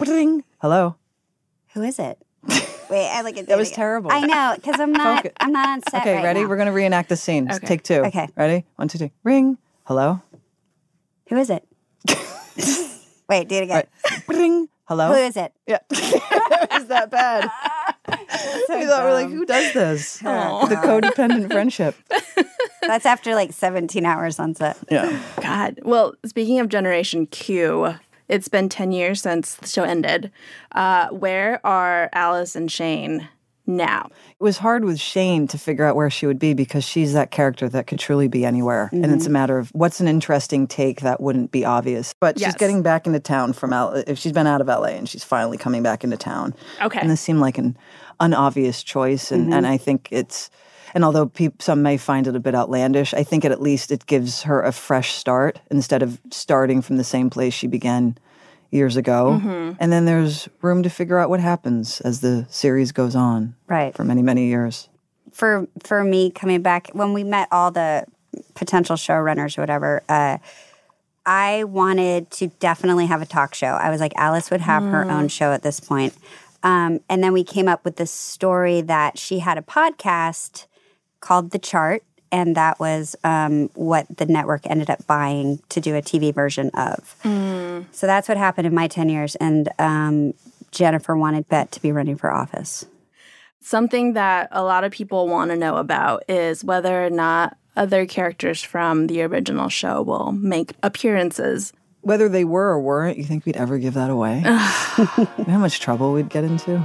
Ring. 0.00 0.44
Hello. 0.60 0.96
Who 1.74 1.82
is 1.82 1.98
it? 1.98 2.18
Wait, 2.90 3.08
I 3.10 3.22
like 3.22 3.36
it. 3.38 3.46
That 3.46 3.56
was 3.56 3.70
terrible. 3.70 4.10
I 4.12 4.20
know 4.20 4.52
because 4.56 4.78
I'm 4.78 4.92
not. 4.92 5.18
Focus. 5.22 5.32
I'm 5.40 5.52
not 5.52 5.68
on 5.68 5.82
set. 5.88 6.02
Okay, 6.02 6.16
right 6.16 6.24
ready? 6.24 6.42
now. 6.42 6.48
We're 6.48 6.56
gonna 6.56 6.72
reenact 6.72 7.08
the 7.08 7.16
scene. 7.16 7.50
Okay. 7.50 7.66
Take 7.66 7.82
two. 7.82 8.02
Okay. 8.04 8.28
Ready? 8.36 8.64
One, 8.76 8.88
two, 8.88 8.98
three. 8.98 9.12
Ring. 9.22 9.58
Hello. 9.84 10.20
Who 11.28 11.36
is 11.36 11.50
it? 11.50 11.66
Wait, 13.28 13.48
do 13.48 13.56
it 13.56 13.64
again. 13.64 13.84
Ring. 14.28 14.68
Hello. 14.86 15.08
Who 15.08 15.14
is 15.14 15.36
it? 15.36 15.52
Yeah. 15.66 15.78
is 15.90 16.86
that 16.86 17.08
bad? 17.10 17.50
we 18.08 18.84
thought 18.84 19.04
we're 19.04 19.14
like, 19.14 19.30
who 19.30 19.46
does 19.46 19.72
this? 19.72 20.22
Aw. 20.24 20.66
The 20.66 20.76
codependent 20.76 21.50
friendship. 21.50 21.96
That's 22.82 23.06
after 23.06 23.34
like 23.34 23.52
17 23.52 24.04
hours 24.04 24.38
on 24.38 24.54
set. 24.54 24.76
Yeah. 24.90 25.22
God. 25.40 25.80
Well, 25.82 26.14
speaking 26.26 26.60
of 26.60 26.68
Generation 26.68 27.26
Q, 27.26 27.94
it's 28.28 28.48
been 28.48 28.68
10 28.68 28.92
years 28.92 29.22
since 29.22 29.54
the 29.54 29.68
show 29.68 29.84
ended. 29.84 30.30
Uh, 30.72 31.08
where 31.08 31.64
are 31.64 32.10
Alice 32.12 32.54
and 32.54 32.70
Shane 32.70 33.28
now? 33.66 34.08
It 34.38 34.42
was 34.42 34.58
hard 34.58 34.84
with 34.84 34.98
Shane 35.00 35.46
to 35.48 35.58
figure 35.58 35.84
out 35.84 35.96
where 35.96 36.10
she 36.10 36.26
would 36.26 36.38
be 36.38 36.54
because 36.54 36.84
she's 36.84 37.12
that 37.14 37.30
character 37.30 37.68
that 37.68 37.86
could 37.86 37.98
truly 37.98 38.28
be 38.28 38.44
anywhere. 38.44 38.90
And 38.92 39.06
it's 39.06 39.26
a 39.26 39.28
Mhm. 39.28 39.32
matter 39.32 39.58
of 39.58 39.70
what's 39.72 40.00
an 40.00 40.08
interesting 40.08 40.66
take 40.66 41.00
that 41.00 41.20
wouldn't 41.20 41.50
be 41.50 41.64
obvious. 41.64 42.14
But 42.20 42.38
Yes. 42.38 42.48
she's 42.50 42.58
getting 42.58 42.82
back 42.82 43.06
into 43.06 43.20
town 43.20 43.52
from 43.52 43.72
L- 43.72 44.02
if 44.06 44.18
she's 44.18 44.32
been 44.32 44.46
out 44.46 44.60
of 44.60 44.68
LA 44.68 44.96
and 44.96 45.08
she's 45.08 45.24
finally 45.24 45.56
coming 45.56 45.82
back 45.82 46.04
into 46.04 46.16
town. 46.16 46.54
Okay. 46.82 47.00
And 47.00 47.10
this 47.10 47.20
seemed 47.20 47.40
like 47.40 47.58
an 47.58 47.76
unobvious 48.20 48.82
choice 48.82 49.30
and, 49.32 49.44
Mm-hmm. 49.46 49.52
and 49.52 49.66
I 49.66 49.76
think 49.76 50.08
it's 50.10 50.50
and 50.96 51.04
although 51.04 51.26
peop, 51.26 51.60
some 51.60 51.82
may 51.82 51.96
find 51.96 52.28
it 52.28 52.36
a 52.36 52.38
bit 52.40 52.54
outlandish, 52.54 53.14
I 53.14 53.24
think 53.24 53.44
it, 53.44 53.50
at 53.50 53.60
least 53.60 53.90
it 53.90 54.06
gives 54.06 54.42
her 54.44 54.62
a 54.62 54.70
fresh 54.70 55.12
start 55.14 55.58
instead 55.68 56.04
of 56.04 56.20
starting 56.30 56.82
from 56.82 56.98
the 56.98 57.02
same 57.02 57.30
place 57.30 57.52
she 57.52 57.66
began 57.66 58.16
years 58.70 58.96
ago. 58.96 59.40
Mhm. 59.42 59.76
And 59.80 59.92
then 59.92 60.04
there's 60.04 60.48
room 60.62 60.82
to 60.82 60.90
figure 60.90 61.18
out 61.18 61.30
what 61.30 61.40
happens 61.40 62.00
as 62.02 62.20
the 62.20 62.46
series 62.50 62.92
goes 62.92 63.14
on 63.16 63.54
Right. 63.68 63.94
for 63.94 64.04
many, 64.04 64.22
many 64.22 64.46
years. 64.46 64.88
For 65.32 65.66
for 65.82 66.04
me 66.04 66.30
coming 66.30 66.62
back 66.62 66.90
when 66.92 67.12
we 67.12 67.24
met 67.24 67.48
all 67.50 67.70
the 67.70 68.04
potential 68.54 68.96
showrunners 68.96 69.56
or 69.58 69.62
whatever. 69.62 70.02
Uh, 70.08 70.38
I 71.26 71.64
wanted 71.64 72.30
to 72.32 72.48
definitely 72.60 73.06
have 73.06 73.22
a 73.22 73.26
talk 73.26 73.54
show. 73.54 73.68
I 73.68 73.90
was 73.90 74.00
like, 74.00 74.12
Alice 74.16 74.50
would 74.50 74.60
have 74.60 74.82
her 74.82 75.04
Mm. 75.04 75.12
own 75.12 75.28
show 75.28 75.52
at 75.52 75.62
this 75.62 75.80
point. 75.80 76.14
Um, 76.62 77.00
and 77.08 77.22
then 77.22 77.32
we 77.32 77.44
came 77.44 77.68
up 77.68 77.84
with 77.84 77.96
this 77.96 78.10
story 78.10 78.80
that 78.82 79.18
she 79.18 79.38
had 79.38 79.56
a 79.58 79.62
podcast 79.62 80.66
called 81.20 81.50
The 81.50 81.58
Chart. 81.58 82.02
And 82.34 82.56
that 82.56 82.80
was 82.80 83.14
um, 83.22 83.70
what 83.74 84.06
the 84.16 84.26
network 84.26 84.66
ended 84.66 84.90
up 84.90 85.06
buying 85.06 85.60
to 85.68 85.80
do 85.80 85.94
a 85.94 86.02
TV 86.02 86.34
version 86.34 86.68
of. 86.70 87.14
So 87.92 88.08
that's 88.08 88.28
what 88.28 88.36
happened 88.36 88.66
in 88.66 88.74
my 88.74 88.88
10 88.88 89.08
years. 89.08 89.36
And 89.36 89.68
um, 89.78 90.34
Jennifer 90.72 91.16
wanted 91.16 91.48
Bette 91.48 91.70
to 91.70 91.80
be 91.80 91.92
running 91.92 92.16
for 92.16 92.32
office. 92.32 92.86
Something 93.60 94.14
that 94.14 94.48
a 94.50 94.64
lot 94.64 94.82
of 94.82 94.90
people 94.90 95.28
want 95.28 95.52
to 95.52 95.56
know 95.56 95.76
about 95.76 96.24
is 96.28 96.64
whether 96.64 97.06
or 97.06 97.10
not 97.10 97.56
other 97.76 98.04
characters 98.04 98.64
from 98.64 99.06
the 99.06 99.22
original 99.22 99.68
show 99.68 100.02
will 100.02 100.32
make 100.32 100.72
appearances. 100.82 101.72
Whether 102.00 102.28
they 102.28 102.44
were 102.44 102.70
or 102.70 102.80
weren't, 102.80 103.16
you 103.16 103.22
think 103.22 103.46
we'd 103.46 103.56
ever 103.56 103.78
give 103.78 103.94
that 103.94 104.10
away? 104.10 104.38
you 104.38 104.44
know 104.44 105.52
how 105.52 105.58
much 105.58 105.78
trouble 105.78 106.12
we'd 106.12 106.30
get 106.30 106.42
into? 106.42 106.84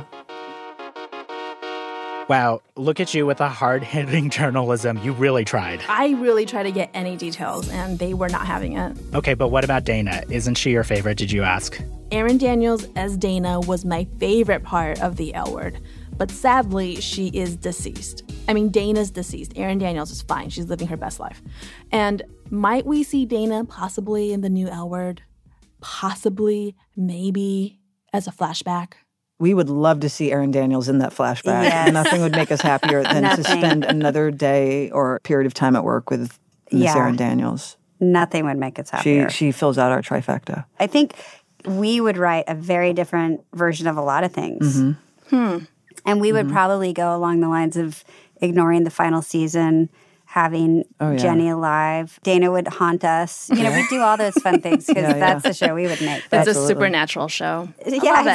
Wow, 2.29 2.61
look 2.75 2.99
at 2.99 3.15
you 3.15 3.25
with 3.25 3.41
a 3.41 3.49
hard 3.49 3.83
hitting 3.83 4.29
journalism. 4.39 4.99
You 4.99 5.13
really 5.13 5.43
tried. 5.43 5.81
I 5.89 6.11
really 6.11 6.45
tried 6.45 6.63
to 6.63 6.71
get 6.71 6.91
any 6.93 7.17
details, 7.17 7.67
and 7.69 7.97
they 7.97 8.13
were 8.13 8.29
not 8.29 8.45
having 8.45 8.77
it. 8.77 8.95
Okay, 9.15 9.33
but 9.33 9.47
what 9.47 9.63
about 9.63 9.83
Dana? 9.83 10.21
Isn't 10.29 10.53
she 10.53 10.69
your 10.69 10.83
favorite? 10.83 11.17
Did 11.17 11.31
you 11.31 11.41
ask? 11.41 11.81
Erin 12.11 12.37
Daniels 12.37 12.85
as 12.95 13.17
Dana 13.17 13.59
was 13.59 13.83
my 13.83 14.07
favorite 14.19 14.63
part 14.63 15.01
of 15.01 15.15
the 15.15 15.33
L 15.33 15.51
word, 15.51 15.79
but 16.17 16.29
sadly, 16.29 17.01
she 17.01 17.29
is 17.29 17.55
deceased. 17.55 18.21
I 18.47 18.53
mean, 18.53 18.69
Dana's 18.69 19.09
deceased. 19.09 19.53
Erin 19.55 19.79
Daniels 19.79 20.11
is 20.11 20.21
fine. 20.21 20.51
She's 20.51 20.67
living 20.67 20.87
her 20.89 20.97
best 20.97 21.19
life. 21.19 21.41
And 21.91 22.21
might 22.51 22.85
we 22.85 23.01
see 23.01 23.25
Dana 23.25 23.65
possibly 23.65 24.33
in 24.33 24.41
the 24.41 24.49
new 24.49 24.67
L 24.67 24.87
word? 24.87 25.23
Possibly, 25.81 26.75
maybe 26.95 27.79
as 28.13 28.27
a 28.27 28.31
flashback. 28.31 28.93
We 29.39 29.53
would 29.53 29.69
love 29.69 30.01
to 30.01 30.09
see 30.09 30.31
Erin 30.31 30.51
Daniels 30.51 30.89
in 30.89 30.97
that 30.99 31.11
flashback. 31.13 31.63
Yes. 31.63 31.91
Nothing 31.93 32.21
would 32.21 32.33
make 32.33 32.51
us 32.51 32.59
happier 32.61 33.03
than 33.03 33.23
to 33.37 33.43
spend 33.43 33.85
another 33.85 34.31
day 34.31 34.91
or 34.91 35.19
period 35.23 35.47
of 35.47 35.53
time 35.53 35.75
at 35.77 35.83
work 35.83 36.09
with 36.09 36.37
Miss 36.71 36.83
Yeah. 36.83 36.97
Erin 36.97 37.15
Daniels. 37.15 37.77
Nothing 38.01 38.45
would 38.45 38.57
make 38.57 38.77
us 38.79 38.89
happier. 38.89 39.29
she 39.29 39.47
she 39.47 39.51
fills 39.51 39.77
out 39.77 39.91
our 39.91 40.01
trifecta. 40.01 40.65
I 40.79 40.87
think 40.87 41.15
we 41.65 41.99
would 42.01 42.17
write 42.17 42.45
a 42.47 42.55
very 42.55 42.93
different 42.93 43.41
version 43.53 43.87
of 43.87 43.97
a 43.97 44.01
lot 44.01 44.23
of 44.23 44.31
things. 44.33 44.77
Mhm. 44.81 44.97
Hmm. 45.29 45.57
And 46.05 46.21
we 46.21 46.31
would 46.31 46.45
Mm-hmm. 46.45 46.53
probably 46.55 46.93
go 46.93 47.15
along 47.15 47.39
the 47.41 47.49
lines 47.49 47.75
of 47.77 48.03
ignoring 48.41 48.83
the 48.85 48.89
final 48.89 49.21
season, 49.21 49.89
having 50.31 50.83
Oh, 50.99 51.09
yeah. 51.11 51.17
Jenny 51.17 51.49
alive. 51.49 52.19
Dana 52.21 52.51
would 52.51 52.67
haunt 52.67 53.03
us. 53.03 53.49
You 53.49 53.63
know, 53.63 53.71
we'd 53.71 53.89
do 53.89 53.99
all 53.99 54.15
those 54.15 54.35
fun 54.35 54.61
things 54.65 54.85
because 54.85 55.01
Yeah, 55.01 55.09
yeah. 55.15 55.19
that's 55.19 55.43
the 55.43 55.53
show 55.53 55.73
we 55.73 55.87
would 55.87 55.99
make. 56.01 56.23
It's 56.31 56.47
a 56.47 56.53
supernatural 56.53 57.27
show. 57.29 57.67
I 57.83 57.89
Yeah, 57.89 58.11
love 58.11 58.27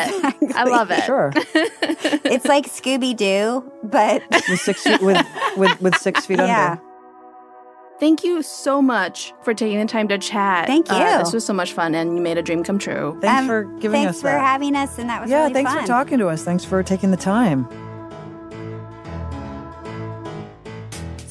it. 0.42 0.56
I 0.56 0.64
love 0.64 0.90
it. 0.90 1.04
Sure. 1.04 1.32
it's 1.36 2.46
like 2.46 2.66
Scooby 2.66 3.16
Doo, 3.16 3.70
but 3.84 4.22
with 4.48 4.60
six 4.60 4.82
feet 4.82 5.00
with 5.02 5.24
with, 5.56 5.80
with 5.80 5.94
six 5.96 6.26
feet 6.26 6.38
Yeah. 6.38 6.72
under. 6.72 6.82
Thank 8.00 8.24
you 8.24 8.42
so 8.42 8.82
much 8.82 9.32
for 9.42 9.54
taking 9.54 9.78
the 9.78 9.86
time 9.86 10.08
to 10.08 10.18
chat. 10.18 10.66
Thank 10.66 10.90
Uh, 10.90 10.96
you. 10.96 11.18
this 11.24 11.32
was 11.32 11.44
so 11.46 11.52
much 11.52 11.72
fun, 11.74 11.94
and 11.94 12.16
you 12.16 12.22
made 12.22 12.36
a 12.36 12.42
dream 12.42 12.64
come 12.64 12.76
true. 12.80 13.16
Thanks 13.20 13.42
Um, 13.42 13.46
for 13.46 13.62
giving 13.78 14.02
thanks 14.02 14.16
us 14.16 14.16
Thanks 14.16 14.20
for 14.22 14.26
that. 14.30 14.40
having 14.44 14.74
us, 14.74 14.98
and 14.98 15.08
that 15.08 15.22
was 15.22 15.30
yeah, 15.30 15.42
really 15.42 15.52
thanks 15.52 15.70
fun. 15.72 15.82
for 15.82 15.86
talking 15.86 16.18
to 16.18 16.26
us. 16.26 16.42
Thanks 16.42 16.64
for 16.64 16.82
taking 16.82 17.12
the 17.12 17.16
time. 17.16 17.68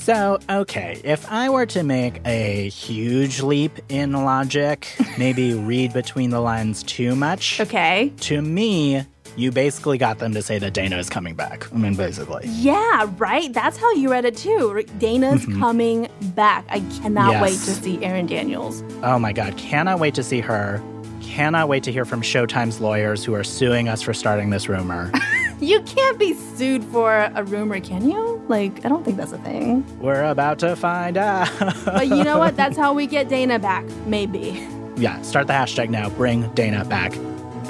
So, 0.04 0.38
okay, 0.50 1.00
if 1.06 1.32
I 1.32 1.50
were 1.50 1.66
to 1.68 1.82
make 1.82 2.20
a 2.28 2.68
huge 2.68 3.42
leap 3.42 3.80
in 3.88 4.12
logic, 4.12 4.86
maybe 5.18 5.54
read 5.54 5.94
between 5.94 6.30
the 6.30 6.42
lines 6.42 6.84
too 6.84 7.16
much. 7.16 7.62
Okay. 7.62 8.12
To 8.22 8.42
me, 8.42 9.06
you 9.38 9.50
basically 9.54 9.98
got 9.98 10.20
them 10.20 10.34
to 10.34 10.42
say 10.42 10.60
that 10.60 10.74
Dana 10.74 10.98
is 10.98 11.10
coming 11.10 11.36
back. 11.36 11.72
I 11.74 11.78
mean, 11.78 11.96
basically. 11.96 12.46
Yeah, 12.50 13.10
right. 13.18 13.54
That's 13.54 13.78
how 13.78 13.94
you 13.94 14.12
read 14.12 14.26
it 14.26 14.36
too. 14.36 14.84
Dana's 15.00 15.46
Mhm. 15.46 15.58
coming 15.60 16.10
back. 16.36 16.66
I 16.70 16.82
cannot 17.02 17.32
Yes. 17.32 17.42
wait 17.42 17.74
to 17.74 17.82
see 17.82 18.04
Erin 18.04 18.26
Daniels. 18.28 18.84
Oh 19.04 19.18
my 19.18 19.32
God, 19.32 19.56
cannot 19.56 20.00
wait 20.00 20.16
to 20.16 20.24
see 20.24 20.42
her. 20.42 20.82
Cannot 21.22 21.70
wait 21.70 21.84
to 21.84 21.94
hear 21.94 22.04
from 22.04 22.22
Showtime's 22.22 22.82
lawyers 22.82 23.24
who 23.24 23.34
are 23.36 23.44
suing 23.46 23.88
us 23.88 24.02
for 24.02 24.14
starting 24.14 24.50
this 24.50 24.68
rumor. 24.68 25.10
You 25.64 25.82
can't 25.84 26.20
be 26.20 26.34
sued 26.34 26.84
for 26.84 27.32
a 27.34 27.42
rumor, 27.46 27.80
can 27.80 28.10
you? 28.10 28.44
Like, 28.50 28.86
I 28.86 28.90
don't 28.90 29.06
think 29.06 29.16
that's 29.16 29.32
a 29.32 29.38
thing. 29.38 29.86
We're 30.02 30.26
about 30.26 30.60
to 30.60 30.76
find 30.76 31.16
out. 31.16 31.50
But 31.86 32.10
you 32.10 32.22
know 32.22 32.38
what? 32.38 32.58
That's 32.58 32.76
how 32.84 32.94
we 32.94 33.08
get 33.08 33.30
Dana 33.30 33.60
back. 33.60 33.86
Maybe. 34.06 34.68
yeah, 34.98 35.22
start 35.22 35.48
the 35.48 35.54
hashtag 35.54 35.90
now. 35.90 36.10
Bring 36.10 36.54
Dana 36.54 36.84
back. 36.84 37.16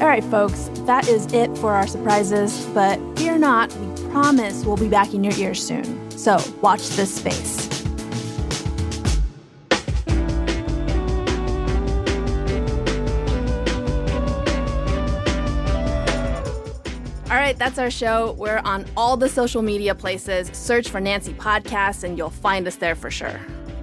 All 0.01 0.07
right, 0.07 0.23
folks, 0.23 0.71
that 0.87 1.07
is 1.07 1.31
it 1.33 1.55
for 1.59 1.73
our 1.73 1.85
surprises. 1.85 2.65
But 2.73 2.97
fear 3.15 3.37
not, 3.37 3.71
we 3.75 4.09
promise 4.09 4.65
we'll 4.65 4.75
be 4.75 4.89
back 4.89 5.13
in 5.13 5.23
your 5.23 5.33
ears 5.37 5.63
soon. 5.63 6.09
So 6.17 6.39
watch 6.61 6.89
this 6.89 7.13
space. 7.13 7.62
Right, 17.53 17.59
that's 17.59 17.77
our 17.77 17.91
show. 17.91 18.31
We're 18.39 18.61
on 18.65 18.83
all 18.97 19.15
the 19.15 19.29
social 19.29 19.61
media 19.61 19.93
places. 19.93 20.49
Search 20.57 20.89
for 20.89 20.99
Nancy 20.99 21.35
Podcasts 21.35 22.03
and 22.03 22.17
you'll 22.17 22.31
find 22.31 22.67
us 22.67 22.77
there 22.77 22.95
for 22.95 23.11
sure. 23.11 23.39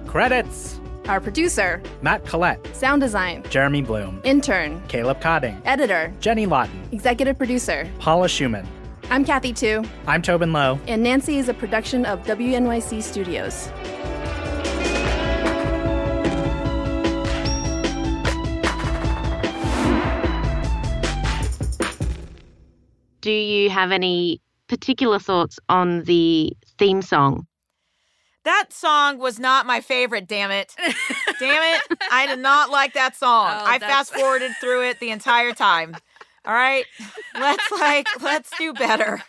Credits 0.07 0.77
Our 1.07 1.21
producer, 1.21 1.81
Matt 2.01 2.25
Collette, 2.25 2.75
sound 2.75 3.01
design, 3.01 3.43
Jeremy 3.49 3.81
Bloom, 3.81 4.19
intern, 4.25 4.81
Caleb 4.89 5.21
Codding, 5.21 5.61
editor, 5.63 6.13
Jenny 6.19 6.45
Lawton, 6.45 6.89
executive 6.91 7.37
producer. 7.37 7.89
Paula 7.99 8.27
Szuchman. 8.27 8.67
I'm 9.09 9.23
Kathy 9.23 9.53
Tu, 9.53 9.83
I'm 10.05 10.21
Tobin 10.21 10.51
Low. 10.51 10.77
and 10.87 11.01
Nancy 11.01 11.37
is 11.37 11.47
a 11.47 11.53
production 11.53 12.05
of 12.05 12.19
WNYC 12.23 13.01
Studios. 13.01 13.69
Do 23.21 23.31
you 23.31 23.69
have 23.69 23.91
any 23.91 24.41
particular 24.67 25.19
thoughts 25.19 25.59
on 25.69 26.03
the 26.03 26.53
theme 26.77 27.01
song? 27.01 27.47
That 28.43 28.73
song 28.73 29.19
was 29.19 29.39
not 29.39 29.67
my 29.67 29.81
favorite, 29.81 30.27
damn 30.27 30.49
it. 30.49 30.73
damn 30.77 30.95
it. 31.39 31.99
I 32.11 32.25
did 32.25 32.39
not 32.39 32.71
like 32.71 32.93
that 32.93 33.15
song. 33.15 33.47
Oh, 33.51 33.63
I 33.65 33.77
fast 33.77 34.13
forwarded 34.13 34.51
through 34.59 34.89
it 34.89 34.99
the 34.99 35.11
entire 35.11 35.53
time. 35.53 35.95
All 36.45 36.53
right? 36.53 36.85
Let's 37.39 37.71
like 37.79 38.07
let's 38.21 38.51
do 38.57 38.73
better. 38.73 39.21